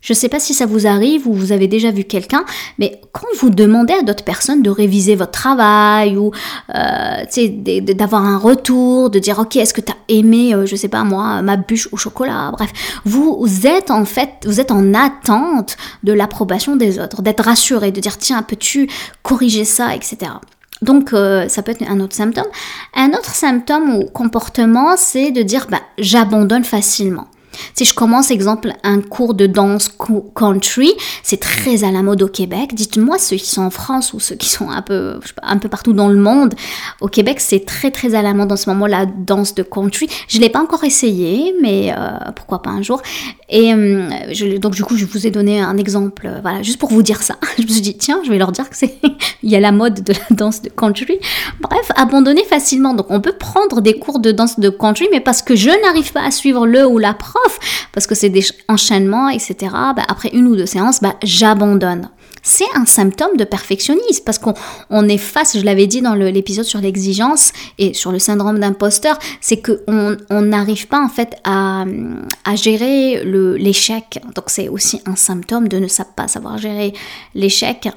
Je 0.00 0.12
ne 0.12 0.16
sais 0.16 0.28
pas 0.28 0.40
si 0.40 0.54
ça 0.54 0.66
vous 0.66 0.86
arrive 0.86 1.28
ou 1.28 1.34
vous 1.34 1.52
avez 1.52 1.68
déjà 1.68 1.90
vu 1.90 2.04
quelqu'un, 2.04 2.44
mais 2.78 3.00
quand 3.12 3.26
vous 3.38 3.50
demandez 3.50 3.92
à 3.92 4.02
d'autres 4.02 4.24
personnes 4.24 4.62
de 4.62 4.70
réviser 4.70 5.14
votre 5.14 5.32
travail 5.32 6.16
ou 6.16 6.32
euh, 6.74 7.24
d'avoir 7.82 8.24
un 8.24 8.38
retour, 8.38 9.10
de 9.10 9.18
dire 9.18 9.38
ok 9.38 9.56
est-ce 9.56 9.74
que 9.74 9.82
tu 9.82 9.92
as 9.92 9.96
aimé, 10.08 10.54
euh, 10.54 10.64
je 10.64 10.74
sais 10.74 10.88
pas 10.88 11.04
moi, 11.04 11.42
ma 11.42 11.56
bûche 11.56 11.88
au 11.92 11.96
chocolat, 11.96 12.50
bref, 12.52 12.70
vous 13.04 13.46
êtes 13.66 13.90
en 13.90 14.04
fait, 14.04 14.30
vous 14.44 14.60
êtes 14.60 14.70
en 14.70 14.94
attente 14.94 15.76
de 16.02 16.12
l'approbation 16.12 16.76
des 16.76 16.98
autres, 16.98 17.20
d'être 17.20 17.44
rassuré, 17.44 17.92
de 17.92 18.00
dire 18.00 18.16
tiens 18.16 18.42
peux-tu 18.42 18.88
corriger 19.22 19.64
ça, 19.64 19.94
etc. 19.94 20.32
Donc 20.82 21.12
euh, 21.12 21.48
ça 21.48 21.62
peut 21.62 21.72
être 21.72 21.82
un 21.88 22.00
autre 22.00 22.16
symptôme. 22.16 22.46
Un 22.94 23.10
autre 23.10 23.34
symptôme 23.34 23.94
ou 23.96 24.04
comportement, 24.06 24.96
c'est 24.96 25.30
de 25.30 25.42
dire 25.42 25.66
bah, 25.70 25.80
j'abandonne 25.98 26.64
facilement. 26.64 27.26
Si 27.74 27.84
je 27.84 27.94
commence, 27.94 28.30
exemple, 28.30 28.72
un 28.82 29.00
cours 29.00 29.34
de 29.34 29.46
danse 29.46 29.90
country, 30.34 30.92
c'est 31.22 31.40
très 31.40 31.84
à 31.84 31.90
la 31.90 32.02
mode 32.02 32.22
au 32.22 32.28
Québec. 32.28 32.74
Dites-moi 32.74 33.18
ceux 33.18 33.36
qui 33.36 33.46
sont 33.46 33.62
en 33.62 33.70
France 33.70 34.12
ou 34.12 34.20
ceux 34.20 34.36
qui 34.36 34.48
sont 34.48 34.70
un 34.70 34.82
peu, 34.82 35.20
un 35.42 35.58
peu 35.58 35.68
partout 35.68 35.92
dans 35.92 36.08
le 36.08 36.18
monde. 36.18 36.54
Au 37.00 37.08
Québec, 37.08 37.40
c'est 37.40 37.64
très 37.64 37.90
très 37.90 38.14
à 38.14 38.22
la 38.22 38.34
mode 38.34 38.52
en 38.52 38.56
ce 38.56 38.68
moment 38.70 38.86
la 38.86 39.06
danse 39.06 39.54
de 39.54 39.62
country. 39.62 40.08
Je 40.28 40.38
l'ai 40.38 40.48
pas 40.48 40.60
encore 40.60 40.84
essayé, 40.84 41.54
mais 41.60 41.92
euh, 41.96 42.10
pourquoi 42.34 42.62
pas 42.62 42.70
un 42.70 42.82
jour. 42.82 43.02
Et 43.48 43.72
euh, 43.74 44.08
donc 44.58 44.74
du 44.74 44.84
coup, 44.84 44.96
je 44.96 45.04
vous 45.04 45.26
ai 45.26 45.30
donné 45.30 45.60
un 45.60 45.76
exemple, 45.76 46.26
euh, 46.26 46.38
voilà, 46.42 46.62
juste 46.62 46.78
pour 46.78 46.90
vous 46.90 47.02
dire 47.02 47.22
ça. 47.22 47.36
Je 47.58 47.62
me 47.62 47.68
suis 47.68 47.80
dit 47.80 47.96
tiens, 47.96 48.20
je 48.24 48.30
vais 48.30 48.38
leur 48.38 48.52
dire 48.52 48.70
que 48.70 48.76
c'est, 48.76 48.98
il 49.42 49.50
y 49.50 49.56
a 49.56 49.60
la 49.60 49.72
mode 49.72 50.02
de 50.02 50.12
la 50.12 50.36
danse 50.36 50.62
de 50.62 50.68
country. 50.68 51.18
Bref, 51.60 51.90
abandonner 51.96 52.44
facilement. 52.44 52.94
Donc 52.94 53.06
on 53.10 53.20
peut 53.20 53.32
prendre 53.32 53.80
des 53.80 53.98
cours 53.98 54.20
de 54.20 54.30
danse 54.30 54.58
de 54.58 54.68
country, 54.70 55.08
mais 55.10 55.20
parce 55.20 55.42
que 55.42 55.56
je 55.56 55.70
n'arrive 55.82 56.12
pas 56.12 56.22
à 56.22 56.30
suivre 56.30 56.66
le 56.66 56.86
ou 56.86 56.98
la 56.98 57.12
prof 57.12 57.39
parce 57.92 58.06
que 58.06 58.14
c'est 58.14 58.28
des 58.28 58.44
enchaînements, 58.68 59.28
etc. 59.28 59.56
Bah, 59.96 60.04
après 60.08 60.30
une 60.32 60.46
ou 60.46 60.56
deux 60.56 60.66
séances, 60.66 61.00
bah, 61.00 61.14
j'abandonne 61.22 62.08
c'est 62.42 62.64
un 62.74 62.86
symptôme 62.86 63.36
de 63.36 63.44
perfectionnisme 63.44 64.22
parce 64.24 64.38
qu'on 64.38 64.54
on 64.88 65.08
est 65.08 65.18
face, 65.18 65.58
je 65.58 65.64
l'avais 65.64 65.86
dit 65.86 66.02
dans 66.02 66.14
l'épisode 66.14 66.64
sur 66.64 66.80
l'exigence 66.80 67.52
et 67.78 67.94
sur 67.94 68.12
le 68.12 68.18
syndrome 68.18 68.58
d'imposteur, 68.58 69.18
c'est 69.40 69.60
qu'on 69.60 70.16
n'arrive 70.42 70.88
pas 70.88 71.02
en 71.02 71.08
fait 71.08 71.36
à, 71.44 71.84
à 72.44 72.56
gérer 72.56 73.22
l'échec. 73.24 74.20
Donc 74.34 74.44
c'est 74.48 74.68
aussi 74.68 75.00
un 75.06 75.16
symptôme 75.16 75.68
de 75.68 75.78
ne 75.78 75.86
pas 76.16 76.28
savoir 76.28 76.58
gérer 76.58 76.92
l'échec. 77.34 77.88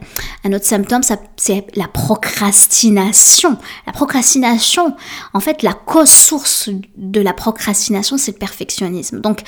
Un 0.44 0.54
autre 0.54 0.66
symptôme, 0.66 1.02
c'est 1.38 1.66
la 1.76 1.88
procrastination. 1.88 3.58
La 3.88 3.94
procrastination, 3.94 4.96
en 5.34 5.40
fait, 5.40 5.64
la 5.64 5.74
cause 5.74 6.10
source 6.10 6.70
de 6.98 7.22
la 7.22 7.34
procrastination, 7.34 8.18
c'est 8.18 8.34
le 8.34 8.38
perfectionnisme. 8.38 9.22
Donc 9.22 9.42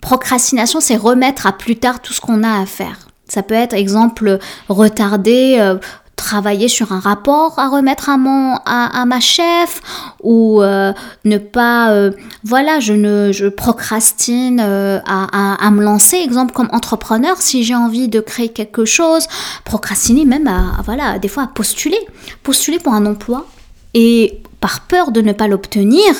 procrastination, 0.00 0.80
c'est 0.80 0.96
remettre 0.96 1.46
à 1.46 1.52
plus 1.52 1.76
tard 1.76 2.00
tout 2.00 2.12
ce 2.12 2.20
qu'on 2.20 2.42
a 2.42 2.60
à 2.60 2.66
faire. 2.66 3.09
Ça 3.30 3.42
peut 3.42 3.54
être, 3.54 3.74
exemple, 3.74 4.38
retarder, 4.68 5.56
euh, 5.60 5.76
travailler 6.16 6.68
sur 6.68 6.92
un 6.92 7.00
rapport 7.00 7.58
à 7.58 7.68
remettre 7.68 8.10
à 8.10 8.18
mon 8.18 8.56
à, 8.66 9.06
ma 9.06 9.20
chef 9.20 9.80
ou 10.22 10.60
euh, 10.60 10.92
ne 11.24 11.38
pas 11.38 11.92
euh, 11.92 12.10
voilà 12.44 12.78
je 12.78 12.92
ne 12.92 13.32
je 13.32 13.46
procrastine 13.46 14.60
à, 14.60 15.66
à, 15.66 15.70
me 15.70 15.82
lancer 15.82 16.16
exemple 16.16 16.52
comme 16.52 16.68
entrepreneur 16.72 17.38
si 17.38 17.64
j'ai 17.64 17.74
envie 17.74 18.08
de 18.08 18.20
créer 18.20 18.50
quelque 18.50 18.84
chose 18.84 19.28
procrastiner 19.64 20.26
même 20.26 20.46
à, 20.46 20.82
voilà 20.84 21.18
des 21.18 21.28
fois 21.28 21.44
à 21.44 21.46
postuler 21.46 21.98
postuler 22.42 22.78
pour 22.78 22.92
un 22.92 23.06
emploi. 23.06 23.46
Et 23.94 24.42
par 24.60 24.86
peur 24.86 25.10
de 25.10 25.20
ne 25.20 25.32
pas 25.32 25.48
l'obtenir, 25.48 26.14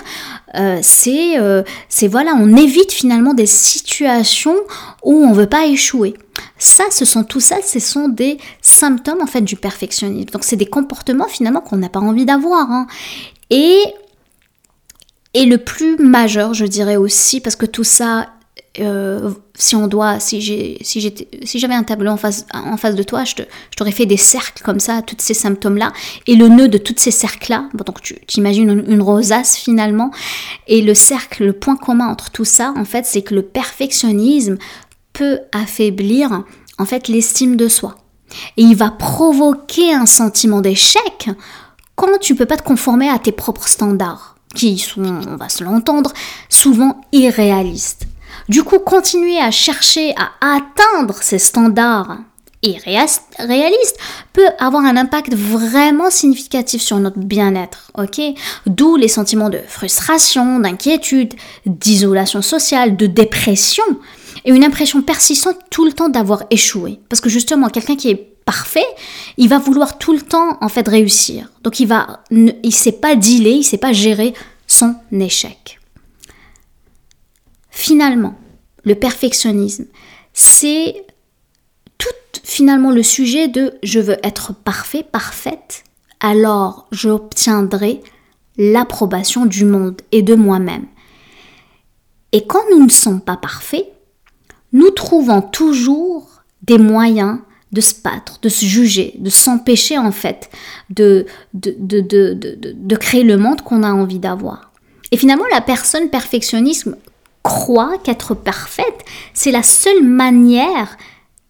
c'est 0.82 1.34
c'est 1.88 2.08
voilà, 2.08 2.32
on 2.38 2.56
évite 2.56 2.92
finalement 2.92 3.34
des 3.34 3.46
situations 3.46 4.56
où 5.04 5.24
on 5.24 5.32
veut 5.32 5.46
pas 5.46 5.66
échouer. 5.66 6.14
Ça, 6.58 6.84
ce 6.90 7.04
sont 7.04 7.24
tout 7.24 7.40
ça, 7.40 7.56
ce 7.62 7.78
sont 7.78 8.08
des 8.08 8.38
symptômes 8.62 9.20
en 9.22 9.26
fait 9.26 9.42
du 9.42 9.56
perfectionnisme. 9.56 10.30
Donc 10.30 10.44
c'est 10.44 10.56
des 10.56 10.66
comportements 10.66 11.28
finalement 11.28 11.60
qu'on 11.60 11.76
n'a 11.76 11.88
pas 11.88 12.00
envie 12.00 12.24
d'avoir. 12.24 12.70
Hein. 12.70 12.86
Et 13.50 13.82
et 15.32 15.46
le 15.46 15.58
plus 15.58 15.96
majeur, 15.96 16.54
je 16.54 16.64
dirais 16.64 16.96
aussi, 16.96 17.40
parce 17.40 17.56
que 17.56 17.66
tout 17.66 17.84
ça, 17.84 18.30
euh, 18.80 19.30
si 19.56 19.76
on 19.76 19.86
doit, 19.86 20.20
si 20.20 20.40
j'ai, 20.40 20.78
si 20.82 21.58
j'avais 21.58 21.74
un 21.74 21.82
tableau 21.82 22.10
en 22.10 22.16
face, 22.16 22.46
en 22.52 22.76
face 22.76 22.94
de 22.94 23.02
toi, 23.02 23.24
je, 23.24 23.34
t'aurais 23.76 23.92
fait 23.92 24.06
des 24.06 24.16
cercles 24.16 24.62
comme 24.62 24.80
ça, 24.80 25.02
tous 25.02 25.16
ces 25.18 25.34
symptômes-là, 25.34 25.92
et 26.26 26.36
le 26.36 26.48
nœud 26.48 26.68
de 26.68 26.78
tous 26.78 26.94
ces 26.96 27.10
cercles-là. 27.10 27.68
Donc 27.74 28.00
tu, 28.00 28.16
imagines 28.36 28.70
une, 28.70 28.84
une, 28.86 29.02
rosace 29.02 29.56
finalement, 29.56 30.10
et 30.66 30.82
le 30.82 30.94
cercle, 30.94 31.44
le 31.44 31.52
point 31.52 31.76
commun 31.76 32.08
entre 32.08 32.30
tout 32.30 32.44
ça, 32.44 32.72
en 32.76 32.84
fait, 32.84 33.06
c'est 33.06 33.22
que 33.22 33.34
le 33.34 33.42
perfectionnisme 33.42 34.56
peut 35.12 35.40
affaiblir 35.52 36.44
en 36.78 36.84
fait 36.84 37.08
l'estime 37.08 37.56
de 37.56 37.68
soi. 37.68 37.96
Et 38.56 38.62
il 38.62 38.76
va 38.76 38.90
provoquer 38.90 39.92
un 39.92 40.06
sentiment 40.06 40.60
d'échec 40.60 41.30
quand 42.00 42.18
tu 42.18 42.34
peux 42.34 42.46
pas 42.46 42.56
te 42.56 42.62
conformer 42.62 43.08
à 43.08 43.18
tes 43.18 43.32
propres 43.32 43.68
standards, 43.68 44.36
qui 44.54 44.78
sont, 44.78 45.02
on 45.04 45.36
va 45.36 45.48
se 45.48 45.62
l'entendre, 45.62 46.12
souvent 46.48 47.02
irréalistes. 47.12 48.06
Du 48.48 48.62
coup, 48.62 48.78
continuer 48.78 49.38
à 49.38 49.50
chercher 49.50 50.14
à 50.16 50.56
atteindre 50.56 51.16
ces 51.22 51.38
standards 51.38 52.18
irréalistes 52.62 53.98
peut 54.32 54.48
avoir 54.58 54.84
un 54.84 54.96
impact 54.96 55.34
vraiment 55.34 56.10
significatif 56.10 56.82
sur 56.82 56.98
notre 56.98 57.18
bien-être, 57.18 57.90
D'où 58.66 58.96
les 58.96 59.08
sentiments 59.08 59.50
de 59.50 59.60
frustration, 59.66 60.60
d'inquiétude, 60.60 61.34
d'isolation 61.66 62.42
sociale, 62.42 62.96
de 62.96 63.06
dépression, 63.06 63.84
et 64.44 64.50
une 64.50 64.64
impression 64.64 65.02
persistante 65.02 65.58
tout 65.70 65.84
le 65.84 65.92
temps 65.92 66.08
d'avoir 66.08 66.44
échoué. 66.50 67.00
Parce 67.08 67.20
que 67.20 67.28
justement, 67.28 67.68
quelqu'un 67.68 67.96
qui 67.96 68.10
est 68.10 68.30
parfait, 68.44 68.86
il 69.36 69.48
va 69.48 69.58
vouloir 69.58 69.98
tout 69.98 70.12
le 70.12 70.20
temps 70.20 70.58
en 70.60 70.68
fait 70.68 70.88
réussir. 70.88 71.50
Donc 71.62 71.80
il 71.80 71.86
va, 71.86 72.20
il 72.30 72.74
sait 72.74 72.92
pas 72.92 73.14
dealer, 73.14 73.56
il 73.56 73.64
sait 73.64 73.78
pas 73.78 73.92
gérer 73.92 74.34
son 74.66 74.94
échec. 75.12 75.79
Finalement, 77.80 78.34
le 78.84 78.94
perfectionnisme, 78.94 79.86
c'est 80.34 81.02
tout 81.96 82.12
finalement 82.44 82.90
le 82.90 83.02
sujet 83.02 83.48
de 83.48 83.72
je 83.82 84.00
veux 84.00 84.18
être 84.22 84.52
parfait, 84.52 85.02
parfaite, 85.02 85.84
alors 86.20 86.88
j'obtiendrai 86.92 88.02
l'approbation 88.58 89.46
du 89.46 89.64
monde 89.64 90.02
et 90.12 90.20
de 90.20 90.34
moi-même. 90.34 90.84
Et 92.32 92.46
quand 92.46 92.60
nous 92.70 92.84
ne 92.84 92.90
sommes 92.90 93.22
pas 93.22 93.38
parfaits, 93.38 93.90
nous 94.74 94.90
trouvons 94.90 95.40
toujours 95.40 96.42
des 96.60 96.76
moyens 96.76 97.38
de 97.72 97.80
se 97.80 97.94
battre, 97.94 98.40
de 98.42 98.50
se 98.50 98.66
juger, 98.66 99.14
de 99.16 99.30
s'empêcher 99.30 99.96
en 99.96 100.12
fait 100.12 100.50
de, 100.90 101.24
de, 101.54 101.74
de, 101.78 102.34
de, 102.34 102.96
créer 102.96 103.24
le 103.24 103.38
monde 103.38 103.62
qu'on 103.62 103.82
a 103.82 103.90
envie 103.90 104.18
d'avoir. 104.18 104.70
Et 105.12 105.16
finalement, 105.16 105.46
la 105.50 105.62
personne 105.62 106.10
perfectionnisme 106.10 106.94
croit 107.42 107.98
qu'être 107.98 108.34
parfaite, 108.34 109.04
c'est 109.34 109.50
la 109.50 109.62
seule 109.62 110.02
manière 110.02 110.96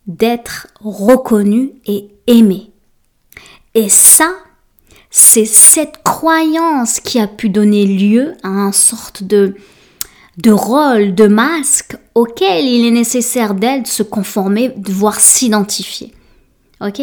d'être 0.07 0.69
reconnue 0.81 1.73
et 1.87 2.11
aimée. 2.27 2.71
Et 3.75 3.89
ça, 3.89 4.33
c'est 5.11 5.45
cette 5.45 6.03
croyance 6.03 7.01
qui 7.01 7.19
a 7.19 7.27
pu 7.27 7.49
donner 7.49 7.87
lieu 7.87 8.35
à 8.43 8.49
une 8.49 8.73
sorte 8.73 9.23
de, 9.23 9.55
de 10.39 10.51
rôle, 10.51 11.15
de 11.15 11.27
masque 11.27 11.97
auquel 12.15 12.65
il 12.65 12.87
est 12.87 12.93
nécessaire 12.93 13.55
d'elle 13.55 13.83
de 13.83 13.89
se 13.89 14.03
conformer, 14.03 14.73
de 14.77 14.93
voir 14.93 15.21
s'identifier. 15.21 16.15
Ok? 16.81 17.01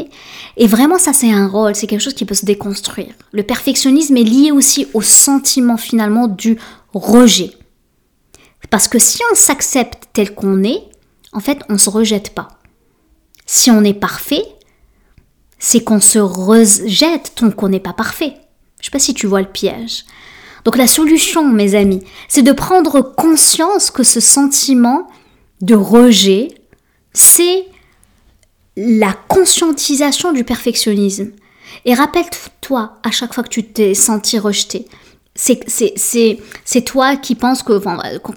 Et 0.58 0.67
vraiment, 0.67 0.97
ça, 0.97 1.13
c'est 1.13 1.32
un 1.32 1.47
rôle, 1.47 1.76
c'est 1.76 1.86
quelque 1.86 2.02
chose 2.02 2.15
qui 2.15 2.26
peut 2.26 2.34
se 2.34 2.45
déconstruire. 2.45 3.13
Le 3.32 3.43
perfectionnisme 3.43 4.17
est 4.17 4.23
lié 4.23 4.52
aussi 4.52 4.88
au 4.93 5.02
sentiment 5.02 5.78
finalement 5.78 6.28
du 6.28 6.58
rejet. 6.93 7.52
Parce 8.69 8.88
que 8.88 8.99
si 8.99 9.21
on 9.32 9.36
s'accepte 9.36 10.10
tel 10.13 10.34
qu'on 10.34 10.63
est, 10.63 10.84
en 11.34 11.39
fait, 11.39 11.60
on 11.69 11.73
ne 11.73 11.77
se 11.77 11.89
rejette 11.89 12.34
pas. 12.34 12.49
Si 13.45 13.71
on 13.71 13.84
est 13.84 13.93
parfait, 13.93 14.43
c'est 15.60 15.84
qu'on 15.84 16.01
se 16.01 16.19
rejette 16.19 17.34
tant 17.36 17.51
qu'on 17.51 17.69
n'est 17.69 17.80
pas 17.80 17.93
parfait. 17.93 18.34
Je 18.80 18.82
ne 18.82 18.86
sais 18.86 18.91
pas 18.91 18.99
si 18.99 19.13
tu 19.13 19.27
vois 19.27 19.41
le 19.41 19.47
piège. 19.47 20.06
Donc 20.65 20.77
la 20.77 20.88
solution, 20.88 21.47
mes 21.47 21.75
amis, 21.75 22.03
c'est 22.27 22.41
de 22.41 22.51
prendre 22.51 23.01
conscience 23.01 23.89
que 23.89 24.03
ce 24.03 24.19
sentiment 24.19 25.08
de 25.62 25.75
rejet, 25.75 26.49
c'est 27.13 27.65
la 28.75 29.13
conscientisation 29.27 30.34
du 30.34 30.43
perfectionnisme. 30.43 31.32
Et 31.86 31.93
rappelle-toi 31.93 32.97
à 33.03 33.12
chaque 33.12 33.34
fois 33.34 33.43
que 33.43 33.49
tu 33.49 33.63
t'es 33.63 33.93
senti 33.93 34.38
rejeté, 34.38 34.88
c'est 35.39 36.82
toi 36.84 37.15
qui 37.15 37.36
penses 37.36 37.62
que 37.63 37.80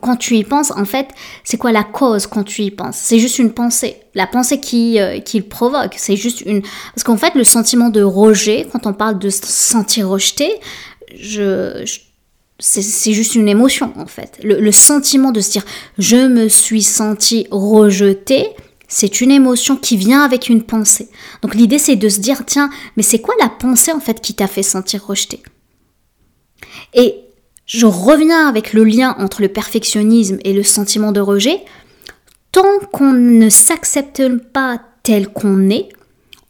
quand 0.01 0.17
tu 0.17 0.37
y 0.37 0.45
penses, 0.45 0.71
en 0.71 0.85
fait, 0.85 1.09
c'est 1.45 1.57
quoi 1.57 1.73
la 1.73 1.83
cause 1.83 2.27
quand 2.27 2.45
tu 2.45 2.63
y 2.63 2.71
penses? 2.71 2.97
C'est 2.97 3.19
juste 3.19 3.39
une 3.39 3.53
pensée. 3.53 3.97
La 4.15 4.27
pensée 4.27 4.61
qui, 4.61 5.01
euh, 5.01 5.19
qui 5.21 5.39
le 5.39 5.45
provoque, 5.45 5.95
c'est 5.97 6.17
juste 6.17 6.43
une... 6.43 6.63
Parce 6.95 7.05
qu'en 7.05 7.17
fait, 7.17 7.35
le 7.35 7.45
sentiment 7.45 7.89
de 7.89 8.03
rejet, 8.03 8.67
quand 8.71 8.87
on 8.87 8.93
parle 8.93 9.19
de 9.19 9.31
se 9.31 9.47
sentir 9.47 10.09
rejeté, 10.09 10.53
je, 11.19 11.85
c'est 12.59 13.13
juste 13.13 13.35
une 13.35 13.49
émotion, 13.49 13.93
en 13.97 14.07
fait. 14.07 14.39
Le, 14.43 14.61
le 14.61 14.73
sentiment 14.73 15.33
de 15.33 15.41
se 15.41 15.51
dire 15.53 15.65
«je 15.99 16.29
me 16.29 16.49
suis 16.49 16.83
senti 16.83 17.47
rejeté», 17.51 18.49
c'est 18.93 19.21
une 19.21 19.31
émotion 19.31 19.77
qui 19.77 19.97
vient 19.97 20.23
avec 20.23 20.49
une 20.49 20.65
pensée. 20.65 21.09
Donc 21.43 21.55
l'idée 21.55 21.79
c'est 21.79 21.95
de 21.95 22.09
se 22.09 22.19
dire 22.19 22.45
tiens, 22.45 22.71
mais 22.97 23.05
c'est 23.05 23.21
quoi 23.21 23.35
la 23.41 23.49
pensée 23.49 23.93
en 23.93 24.01
fait 24.01 24.21
qui 24.21 24.35
t'a 24.35 24.49
fait 24.49 24.65
sentir 24.65 25.07
rejeté? 25.07 25.41
Et 26.95 27.17
je 27.67 27.87
reviens 27.87 28.49
avec 28.49 28.73
le 28.73 28.85
lien 28.85 29.15
entre 29.19 29.43
le 29.43 29.49
perfectionnisme 29.49 30.39
et 30.45 30.53
le 30.53 30.63
sentiment 30.63 31.13
de 31.13 31.21
rejet. 31.21 31.63
Tant 32.53 32.81
qu'on 32.93 33.13
ne 33.13 33.49
s'accepte 33.49 34.23
pas 34.53 34.81
tel 35.03 35.29
qu'on 35.29 35.71
est, 35.71 35.89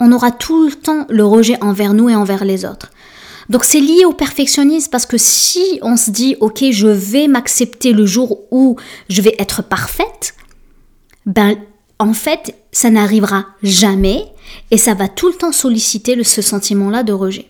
on 0.00 0.12
aura 0.12 0.30
tout 0.30 0.64
le 0.66 0.74
temps 0.74 1.06
le 1.10 1.24
rejet 1.24 1.62
envers 1.62 1.92
nous 1.92 2.08
et 2.08 2.14
envers 2.14 2.44
les 2.44 2.64
autres. 2.64 2.90
Donc 3.50 3.64
c'est 3.64 3.80
lié 3.80 4.04
au 4.04 4.12
perfectionnisme 4.12 4.90
parce 4.90 5.06
que 5.06 5.18
si 5.18 5.78
on 5.82 5.96
se 5.96 6.10
dit 6.10 6.36
ok 6.40 6.64
je 6.70 6.86
vais 6.86 7.26
m'accepter 7.26 7.92
le 7.92 8.06
jour 8.06 8.42
où 8.50 8.76
je 9.08 9.20
vais 9.22 9.34
être 9.38 9.62
parfaite, 9.62 10.34
ben 11.26 11.56
en 12.00 12.14
fait, 12.14 12.54
ça 12.72 12.88
n'arrivera 12.88 13.44
jamais 13.62 14.24
et 14.70 14.78
ça 14.78 14.94
va 14.94 15.06
tout 15.06 15.28
le 15.28 15.34
temps 15.34 15.52
solliciter 15.52 16.24
ce 16.24 16.40
sentiment-là 16.40 17.02
de 17.02 17.12
rejet. 17.12 17.46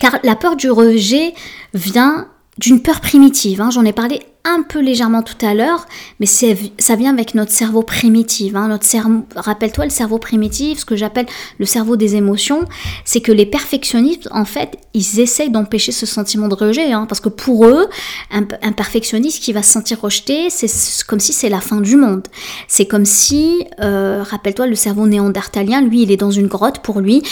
Car 0.00 0.18
la 0.22 0.36
peur 0.36 0.56
du 0.56 0.70
rejet 0.70 1.34
vient 1.74 2.28
d'une 2.58 2.80
peur 2.80 3.00
primitive. 3.00 3.60
Hein. 3.60 3.70
J'en 3.70 3.84
ai 3.84 3.92
parlé 3.92 4.20
un 4.44 4.62
peu 4.62 4.80
légèrement 4.80 5.22
tout 5.22 5.44
à 5.44 5.54
l'heure, 5.54 5.86
mais 6.20 6.26
ça 6.26 6.96
vient 6.96 7.12
avec 7.12 7.34
notre 7.34 7.50
cerveau 7.50 7.82
primitif. 7.82 8.54
Hein. 8.54 8.68
Notre 8.68 8.84
cerveau, 8.84 9.26
rappelle-toi 9.34 9.84
le 9.84 9.90
cerveau 9.90 10.18
primitif, 10.18 10.78
ce 10.78 10.84
que 10.84 10.96
j'appelle 10.96 11.26
le 11.58 11.66
cerveau 11.66 11.96
des 11.96 12.14
émotions, 12.14 12.64
c'est 13.04 13.20
que 13.20 13.32
les 13.32 13.44
perfectionnistes, 13.44 14.28
en 14.30 14.44
fait, 14.44 14.78
ils 14.94 15.20
essayent 15.20 15.50
d'empêcher 15.50 15.92
ce 15.92 16.06
sentiment 16.06 16.48
de 16.48 16.54
rejet, 16.54 16.92
hein, 16.92 17.06
parce 17.08 17.20
que 17.20 17.28
pour 17.28 17.66
eux, 17.66 17.88
un, 18.30 18.44
perfectionniste 18.72 19.42
qui 19.42 19.52
va 19.52 19.62
se 19.62 19.72
sentir 19.72 20.00
rejeté, 20.00 20.48
c'est 20.48 20.70
comme 21.06 21.20
si 21.20 21.32
c'est 21.32 21.48
la 21.48 21.60
fin 21.60 21.80
du 21.80 21.96
monde. 21.96 22.22
C'est 22.68 22.86
comme 22.86 23.04
si, 23.04 23.66
euh, 23.80 24.22
rappelle-toi, 24.22 24.68
le 24.68 24.76
cerveau 24.76 25.06
néandertalien, 25.06 25.82
lui, 25.82 26.02
il 26.02 26.12
est 26.12 26.16
dans 26.16 26.30
une 26.30 26.46
grotte 26.46 26.78
pour 26.78 27.00
lui. 27.00 27.22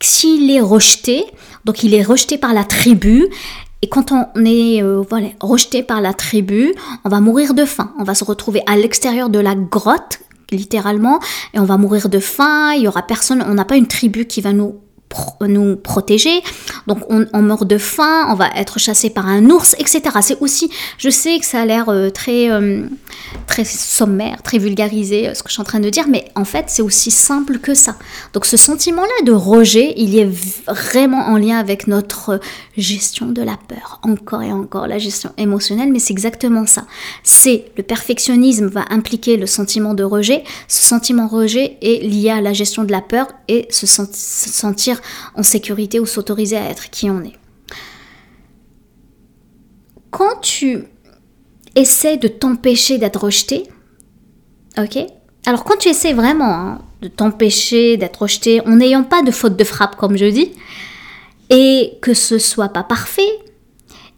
S'il 0.00 0.50
est 0.50 0.60
rejeté, 0.60 1.24
donc 1.66 1.82
il 1.82 1.92
est 1.94 2.02
rejeté 2.02 2.38
par 2.38 2.54
la 2.54 2.64
tribu, 2.64 3.26
et 3.82 3.88
quand 3.88 4.12
on 4.12 4.44
est 4.44 4.82
euh, 4.82 5.02
voilà, 5.10 5.28
rejeté 5.40 5.82
par 5.82 6.00
la 6.00 6.14
tribu, 6.14 6.72
on 7.04 7.08
va 7.08 7.20
mourir 7.20 7.52
de 7.52 7.64
faim. 7.64 7.92
On 7.98 8.04
va 8.04 8.14
se 8.14 8.24
retrouver 8.24 8.62
à 8.66 8.76
l'extérieur 8.76 9.28
de 9.28 9.38
la 9.38 9.54
grotte, 9.54 10.20
littéralement, 10.50 11.18
et 11.52 11.58
on 11.58 11.64
va 11.64 11.76
mourir 11.76 12.08
de 12.08 12.20
faim. 12.20 12.72
Il 12.74 12.82
y 12.82 12.88
aura 12.88 13.02
personne, 13.02 13.44
on 13.46 13.54
n'a 13.54 13.64
pas 13.64 13.76
une 13.76 13.88
tribu 13.88 14.26
qui 14.26 14.40
va 14.40 14.52
nous 14.52 14.76
nous 15.40 15.76
protéger. 15.76 16.42
Donc 16.86 16.98
on, 17.08 17.42
meurt 17.42 17.66
de 17.66 17.78
faim, 17.78 18.26
on 18.30 18.34
va 18.34 18.48
être 18.56 18.78
chassé 18.78 19.10
par 19.10 19.26
un 19.26 19.50
ours, 19.50 19.74
etc. 19.78 20.02
C'est 20.20 20.40
aussi, 20.40 20.70
je 20.98 21.10
sais 21.10 21.38
que 21.38 21.46
ça 21.46 21.60
a 21.60 21.64
l'air 21.64 21.88
euh, 21.88 22.10
très, 22.10 22.50
euh, 22.50 22.84
très 23.46 23.64
sommaire, 23.64 24.42
très 24.42 24.58
vulgarisé, 24.58 25.28
euh, 25.28 25.34
ce 25.34 25.42
que 25.42 25.48
je 25.48 25.54
suis 25.54 25.62
en 25.62 25.64
train 25.64 25.80
de 25.80 25.90
dire, 25.90 26.06
mais 26.08 26.26
en 26.34 26.44
fait 26.44 26.66
c'est 26.68 26.82
aussi 26.82 27.10
simple 27.10 27.58
que 27.58 27.74
ça. 27.74 27.96
Donc 28.32 28.46
ce 28.46 28.56
sentiment-là 28.56 29.24
de 29.24 29.32
rejet, 29.32 29.94
il 29.96 30.18
est 30.18 30.28
vraiment 30.66 31.26
en 31.26 31.36
lien 31.36 31.58
avec 31.58 31.86
notre 31.86 32.40
gestion 32.76 33.26
de 33.26 33.42
la 33.42 33.56
peur. 33.68 34.00
Encore 34.02 34.42
et 34.42 34.52
encore, 34.52 34.86
la 34.86 34.98
gestion 34.98 35.32
émotionnelle, 35.38 35.92
mais 35.92 35.98
c'est 35.98 36.12
exactement 36.12 36.66
ça. 36.66 36.84
C'est 37.22 37.66
le 37.76 37.82
perfectionnisme 37.82 38.66
va 38.66 38.84
impliquer 38.90 39.36
le 39.36 39.46
sentiment 39.46 39.94
de 39.94 40.04
rejet. 40.04 40.44
Ce 40.68 40.82
sentiment 40.82 41.28
rejet 41.28 41.78
est 41.80 42.02
lié 42.02 42.30
à 42.30 42.40
la 42.40 42.52
gestion 42.52 42.84
de 42.84 42.92
la 42.92 43.00
peur 43.00 43.28
et 43.48 43.66
se 43.70 43.86
sentir 43.86 45.00
en 45.34 45.42
sécurité 45.42 46.00
ou 46.00 46.06
s'autoriser 46.06 46.56
à 46.56 46.68
être 46.70 46.90
qui 46.90 47.10
on 47.10 47.22
est. 47.22 47.36
Quand 50.10 50.40
tu 50.40 50.84
essaies 51.74 52.16
de 52.16 52.28
t'empêcher 52.28 52.98
d'être 52.98 53.24
rejeté, 53.24 53.64
ok? 54.78 54.98
Alors 55.46 55.64
quand 55.64 55.76
tu 55.78 55.88
essaies 55.88 56.14
vraiment 56.14 56.54
hein, 56.54 56.78
de 57.02 57.08
t'empêcher 57.08 57.96
d'être 57.96 58.22
rejeté 58.22 58.60
en 58.66 58.76
n'ayant 58.76 59.04
pas 59.04 59.22
de 59.22 59.30
faute 59.30 59.56
de 59.56 59.64
frappe, 59.64 59.96
comme 59.96 60.16
je 60.16 60.26
dis, 60.26 60.52
et 61.50 61.98
que 62.02 62.14
ce 62.14 62.38
soit 62.38 62.70
pas 62.70 62.82
parfait, 62.82 63.30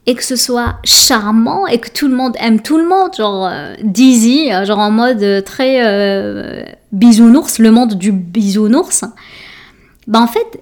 et 0.09 0.15
que 0.15 0.25
ce 0.25 0.37
soit 0.37 0.77
charmant 0.85 1.67
et 1.67 1.79
que 1.79 1.91
tout 1.91 2.09
le 2.09 2.15
monde 2.15 2.35
aime 2.41 2.63
tout 2.63 2.79
le 2.79 2.89
monde, 2.89 3.11
genre 3.15 3.47
euh, 3.47 3.75
dizzy, 3.83 4.49
genre 4.65 4.79
en 4.79 4.91
mode 4.91 5.45
très 5.45 5.87
euh, 5.87 6.65
bisounours, 6.93 7.59
le 7.59 7.71
monde 7.71 7.95
du 7.95 8.11
bisounours, 8.11 9.05
bah 10.09 10.23
en 10.23 10.27
fait, 10.27 10.59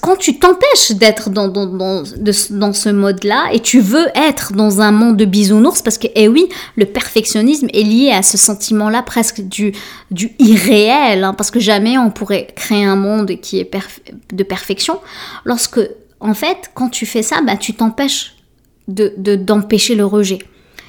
quand 0.00 0.16
tu 0.16 0.38
t'empêches 0.38 0.92
d'être 0.92 1.28
dans, 1.28 1.46
dans, 1.46 1.66
dans, 1.66 2.72
ce 2.72 2.88
mode-là 2.88 3.50
et 3.52 3.60
tu 3.60 3.80
veux 3.80 4.06
être 4.14 4.54
dans 4.54 4.80
un 4.80 4.90
monde 4.92 5.18
de 5.18 5.26
bisounours, 5.26 5.82
parce 5.82 5.98
que, 5.98 6.06
eh 6.14 6.26
oui, 6.26 6.48
le 6.76 6.86
perfectionnisme 6.86 7.68
est 7.74 7.82
lié 7.82 8.10
à 8.10 8.22
ce 8.22 8.38
sentiment-là 8.38 9.02
presque 9.02 9.42
du, 9.42 9.74
du 10.10 10.32
irréel, 10.38 11.22
hein, 11.22 11.34
parce 11.34 11.50
que 11.50 11.60
jamais 11.60 11.98
on 11.98 12.10
pourrait 12.10 12.48
créer 12.56 12.82
un 12.82 12.96
monde 12.96 13.36
qui 13.42 13.58
est 13.60 13.70
de 14.32 14.42
perfection, 14.42 15.00
lorsque, 15.44 15.80
en 16.20 16.32
fait, 16.32 16.70
quand 16.72 16.88
tu 16.88 17.04
fais 17.04 17.22
ça, 17.22 17.42
bah, 17.42 17.58
tu 17.58 17.74
t'empêches 17.74 18.36
d'empêcher 18.88 19.16
de, 19.18 19.36
d'empêcher 19.36 19.94
le 19.96 20.06
rejet. 20.06 20.38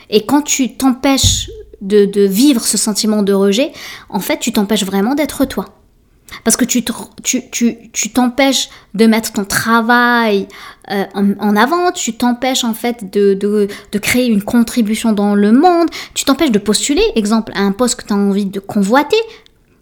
Et 0.09 0.25
quand 0.25 0.41
tu 0.41 0.77
t'empêches 0.77 1.49
de, 1.81 2.05
de 2.05 2.21
vivre 2.21 2.65
ce 2.65 2.77
sentiment 2.77 3.23
de 3.23 3.33
rejet, 3.33 3.73
en 4.07 4.21
fait, 4.21 4.39
tu 4.39 4.53
t'empêches 4.53 4.85
vraiment 4.85 5.15
d'être 5.15 5.43
toi. 5.43 5.78
Parce 6.43 6.57
que 6.57 6.65
tu, 6.65 6.83
tu, 7.23 8.09
t'empêches 8.13 8.69
de 8.93 9.05
mettre 9.05 9.33
ton 9.33 9.45
travail 9.45 10.47
euh, 10.91 11.05
en, 11.13 11.55
avant, 11.55 11.91
tu 11.91 12.13
t'empêches 12.13 12.63
en 12.63 12.73
fait 12.73 13.11
de, 13.11 13.33
de, 13.33 13.99
créer 13.99 14.27
une 14.27 14.43
contribution 14.43 15.11
dans 15.11 15.35
le 15.35 15.51
monde, 15.51 15.87
tu 16.13 16.25
t'empêches 16.25 16.51
de 16.51 16.59
postuler, 16.59 17.03
exemple, 17.15 17.51
à 17.55 17.61
un 17.61 17.71
poste 17.71 18.01
que 18.01 18.07
tu 18.07 18.13
as 18.13 18.15
envie 18.15 18.45
de 18.45 18.59
convoiter, 18.59 19.17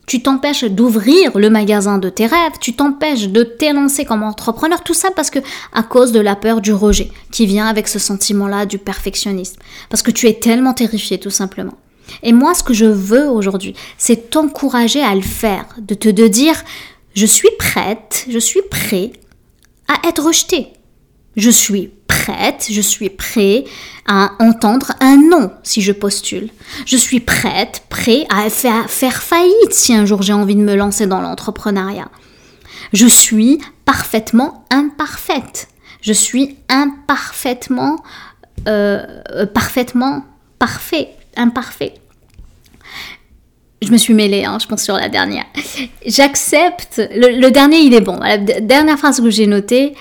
tu 0.08 0.22
t'empêches 0.22 0.64
d'ouvrir 0.64 1.38
le 1.38 1.50
magasin 1.50 1.98
de 1.98 2.10
tes 2.10 2.26
rêves, 2.26 2.54
tu 2.62 2.74
t'empêches 2.74 3.28
de 3.28 3.44
t'élancer 3.44 4.06
comme 4.06 4.24
entrepreneur, 4.24 4.82
tout 4.82 4.94
ça 4.94 5.12
parce 5.12 5.30
que 5.30 5.40
à 5.74 5.84
cause 5.84 6.14
de 6.14 6.22
la 6.22 6.36
peur 6.36 6.62
du 6.62 6.72
rejet 6.72 7.12
qui 7.30 7.46
vient 7.46 7.68
avec 7.68 7.90
ce 7.90 8.00
sentiment-là 8.00 8.66
du 8.66 8.78
perfectionnisme. 8.78 9.58
Parce 9.90 10.02
que 10.02 10.12
tu 10.12 10.28
es 10.28 10.34
tellement 10.34 10.74
terrifié 10.74 11.20
tout 11.20 11.30
simplement. 11.30 11.74
Et 12.24 12.34
moi, 12.34 12.54
ce 12.54 12.64
que 12.64 12.74
je 12.74 12.86
veux 12.86 13.30
aujourd'hui, 13.30 13.76
c'est 13.98 14.30
t'encourager 14.30 15.02
à 15.02 15.16
le 15.16 15.22
faire, 15.22 15.66
de 15.80 15.94
te 15.94 16.10
de 16.10 16.28
dire, 16.28 16.64
je 17.16 17.26
suis 17.26 17.50
prête, 17.58 18.26
je 18.30 18.40
suis 18.40 18.62
prêt 18.70 19.12
à 19.88 20.08
être 20.08 20.24
rejeté. 20.24 20.68
Je 21.36 21.50
suis 21.50 21.92
prête, 22.08 22.68
je 22.70 22.82
suis 22.82 23.10
prêt 23.10 23.66
à 24.08 24.32
entendre 24.40 24.94
un 25.00 25.18
non 25.18 25.52
si 25.64 25.82
je 25.82 25.92
postule. 25.92 26.50
Je 26.86 26.98
suis 26.98 27.20
prête, 27.20 27.84
prêt 27.90 28.26
à 28.30 28.50
faire, 28.50 28.90
faire 28.90 29.22
faillite 29.22 29.72
si 29.72 29.94
un 29.94 30.06
jour 30.06 30.22
j'ai 30.24 30.34
envie 30.34 30.56
de 30.56 30.62
me 30.62 30.76
lancer 30.76 31.08
dans 31.08 31.22
l'entrepreneuriat. 31.22 32.10
Je 32.94 33.08
suis 33.08 33.60
parfaitement 33.86 34.66
imparfaite. 34.72 35.68
Je 36.02 36.14
suis 36.14 36.58
imparfaitement, 36.70 37.98
euh, 38.68 39.46
parfaitement 39.54 40.26
parfait 40.60 41.17
imparfait. 41.38 41.94
Je 43.82 43.92
me 43.92 43.98
suis 43.98 44.14
mêlée, 44.14 44.44
hein, 44.44 44.58
je 44.60 44.68
pense, 44.68 44.84
sur 44.84 44.96
la 44.96 45.08
dernière. 45.08 45.46
J'accepte. 46.06 47.02
Le, 47.14 47.50
dernier, 47.50 47.78
il 47.78 47.94
est 47.94 48.02
bon. 48.02 48.18
La 48.18 48.38
dernière 48.38 48.98
phrase 48.98 49.22
que 49.22 49.30
j'ai 49.30 49.48
notée 49.48 49.94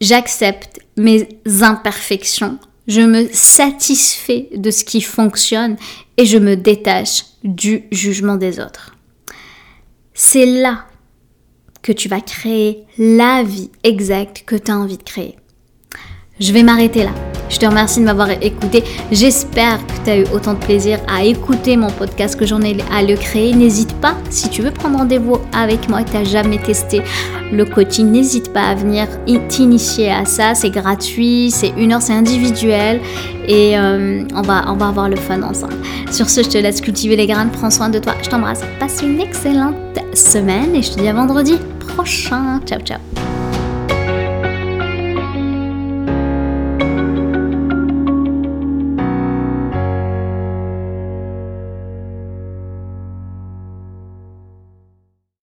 j'accepte 0.00 0.80
mes 0.96 1.28
imperfections 1.62 2.58
Je 2.86 3.00
me 3.00 3.28
satisfais 3.32 4.48
de 4.54 4.70
ce 4.70 4.84
qui 4.84 5.00
fonctionne 5.00 5.76
et 6.16 6.26
je 6.26 6.38
me 6.38 6.56
détache 6.56 7.24
du 7.42 7.84
jugement 7.90 8.36
des 8.36 8.60
autres. 8.60 8.96
C'est 10.12 10.46
là 10.46 10.84
que 11.82 11.92
tu 11.92 12.08
vas 12.08 12.20
créer 12.20 12.84
la 12.98 13.42
vie 13.42 13.70
exacte 13.82 14.44
que 14.46 14.56
tu 14.56 14.70
as 14.70 14.76
envie 14.76 14.98
de 14.98 15.02
créer. 15.02 15.36
Je 16.40 16.52
vais 16.52 16.62
m'arrêter 16.62 17.04
là. 17.04 17.33
Je 17.48 17.58
te 17.58 17.66
remercie 17.66 18.00
de 18.00 18.04
m'avoir 18.04 18.30
écouté. 18.30 18.84
J'espère 19.12 19.78
que 19.86 20.04
tu 20.04 20.10
as 20.10 20.18
eu 20.18 20.24
autant 20.32 20.54
de 20.54 20.58
plaisir 20.58 20.98
à 21.08 21.24
écouter 21.24 21.76
mon 21.76 21.90
podcast 21.90 22.38
que 22.38 22.46
j'en 22.46 22.60
ai 22.62 22.76
à 22.92 23.02
le 23.02 23.16
créer. 23.16 23.54
N'hésite 23.54 23.92
pas, 24.00 24.14
si 24.30 24.48
tu 24.48 24.62
veux 24.62 24.70
prendre 24.70 24.98
rendez-vous 24.98 25.38
avec 25.52 25.88
moi 25.88 26.00
et 26.00 26.04
tu 26.04 26.14
n'as 26.14 26.24
jamais 26.24 26.58
testé 26.58 27.02
le 27.52 27.64
coaching, 27.64 28.10
n'hésite 28.10 28.52
pas 28.52 28.62
à 28.62 28.74
venir 28.74 29.06
t'initier 29.48 30.10
à 30.10 30.24
ça. 30.24 30.54
C'est 30.54 30.70
gratuit, 30.70 31.50
c'est 31.50 31.72
une 31.76 31.92
heure, 31.92 32.02
c'est 32.02 32.12
individuel 32.12 33.00
et 33.46 33.78
euh, 33.78 34.24
on, 34.34 34.42
va, 34.42 34.64
on 34.68 34.74
va 34.74 34.88
avoir 34.88 35.08
le 35.08 35.16
fun 35.16 35.42
ensemble. 35.42 35.74
Sur 36.10 36.28
ce, 36.30 36.42
je 36.42 36.48
te 36.48 36.58
laisse 36.58 36.80
cultiver 36.80 37.16
les 37.16 37.26
graines. 37.26 37.50
Prends 37.50 37.70
soin 37.70 37.88
de 37.88 37.98
toi. 37.98 38.14
Je 38.22 38.28
t'embrasse. 38.28 38.62
Passe 38.80 39.02
une 39.02 39.20
excellente 39.20 39.74
semaine 40.14 40.74
et 40.74 40.82
je 40.82 40.92
te 40.92 41.00
dis 41.00 41.08
à 41.08 41.12
vendredi 41.12 41.58
prochain. 41.96 42.60
Ciao, 42.66 42.80
ciao. 42.80 43.33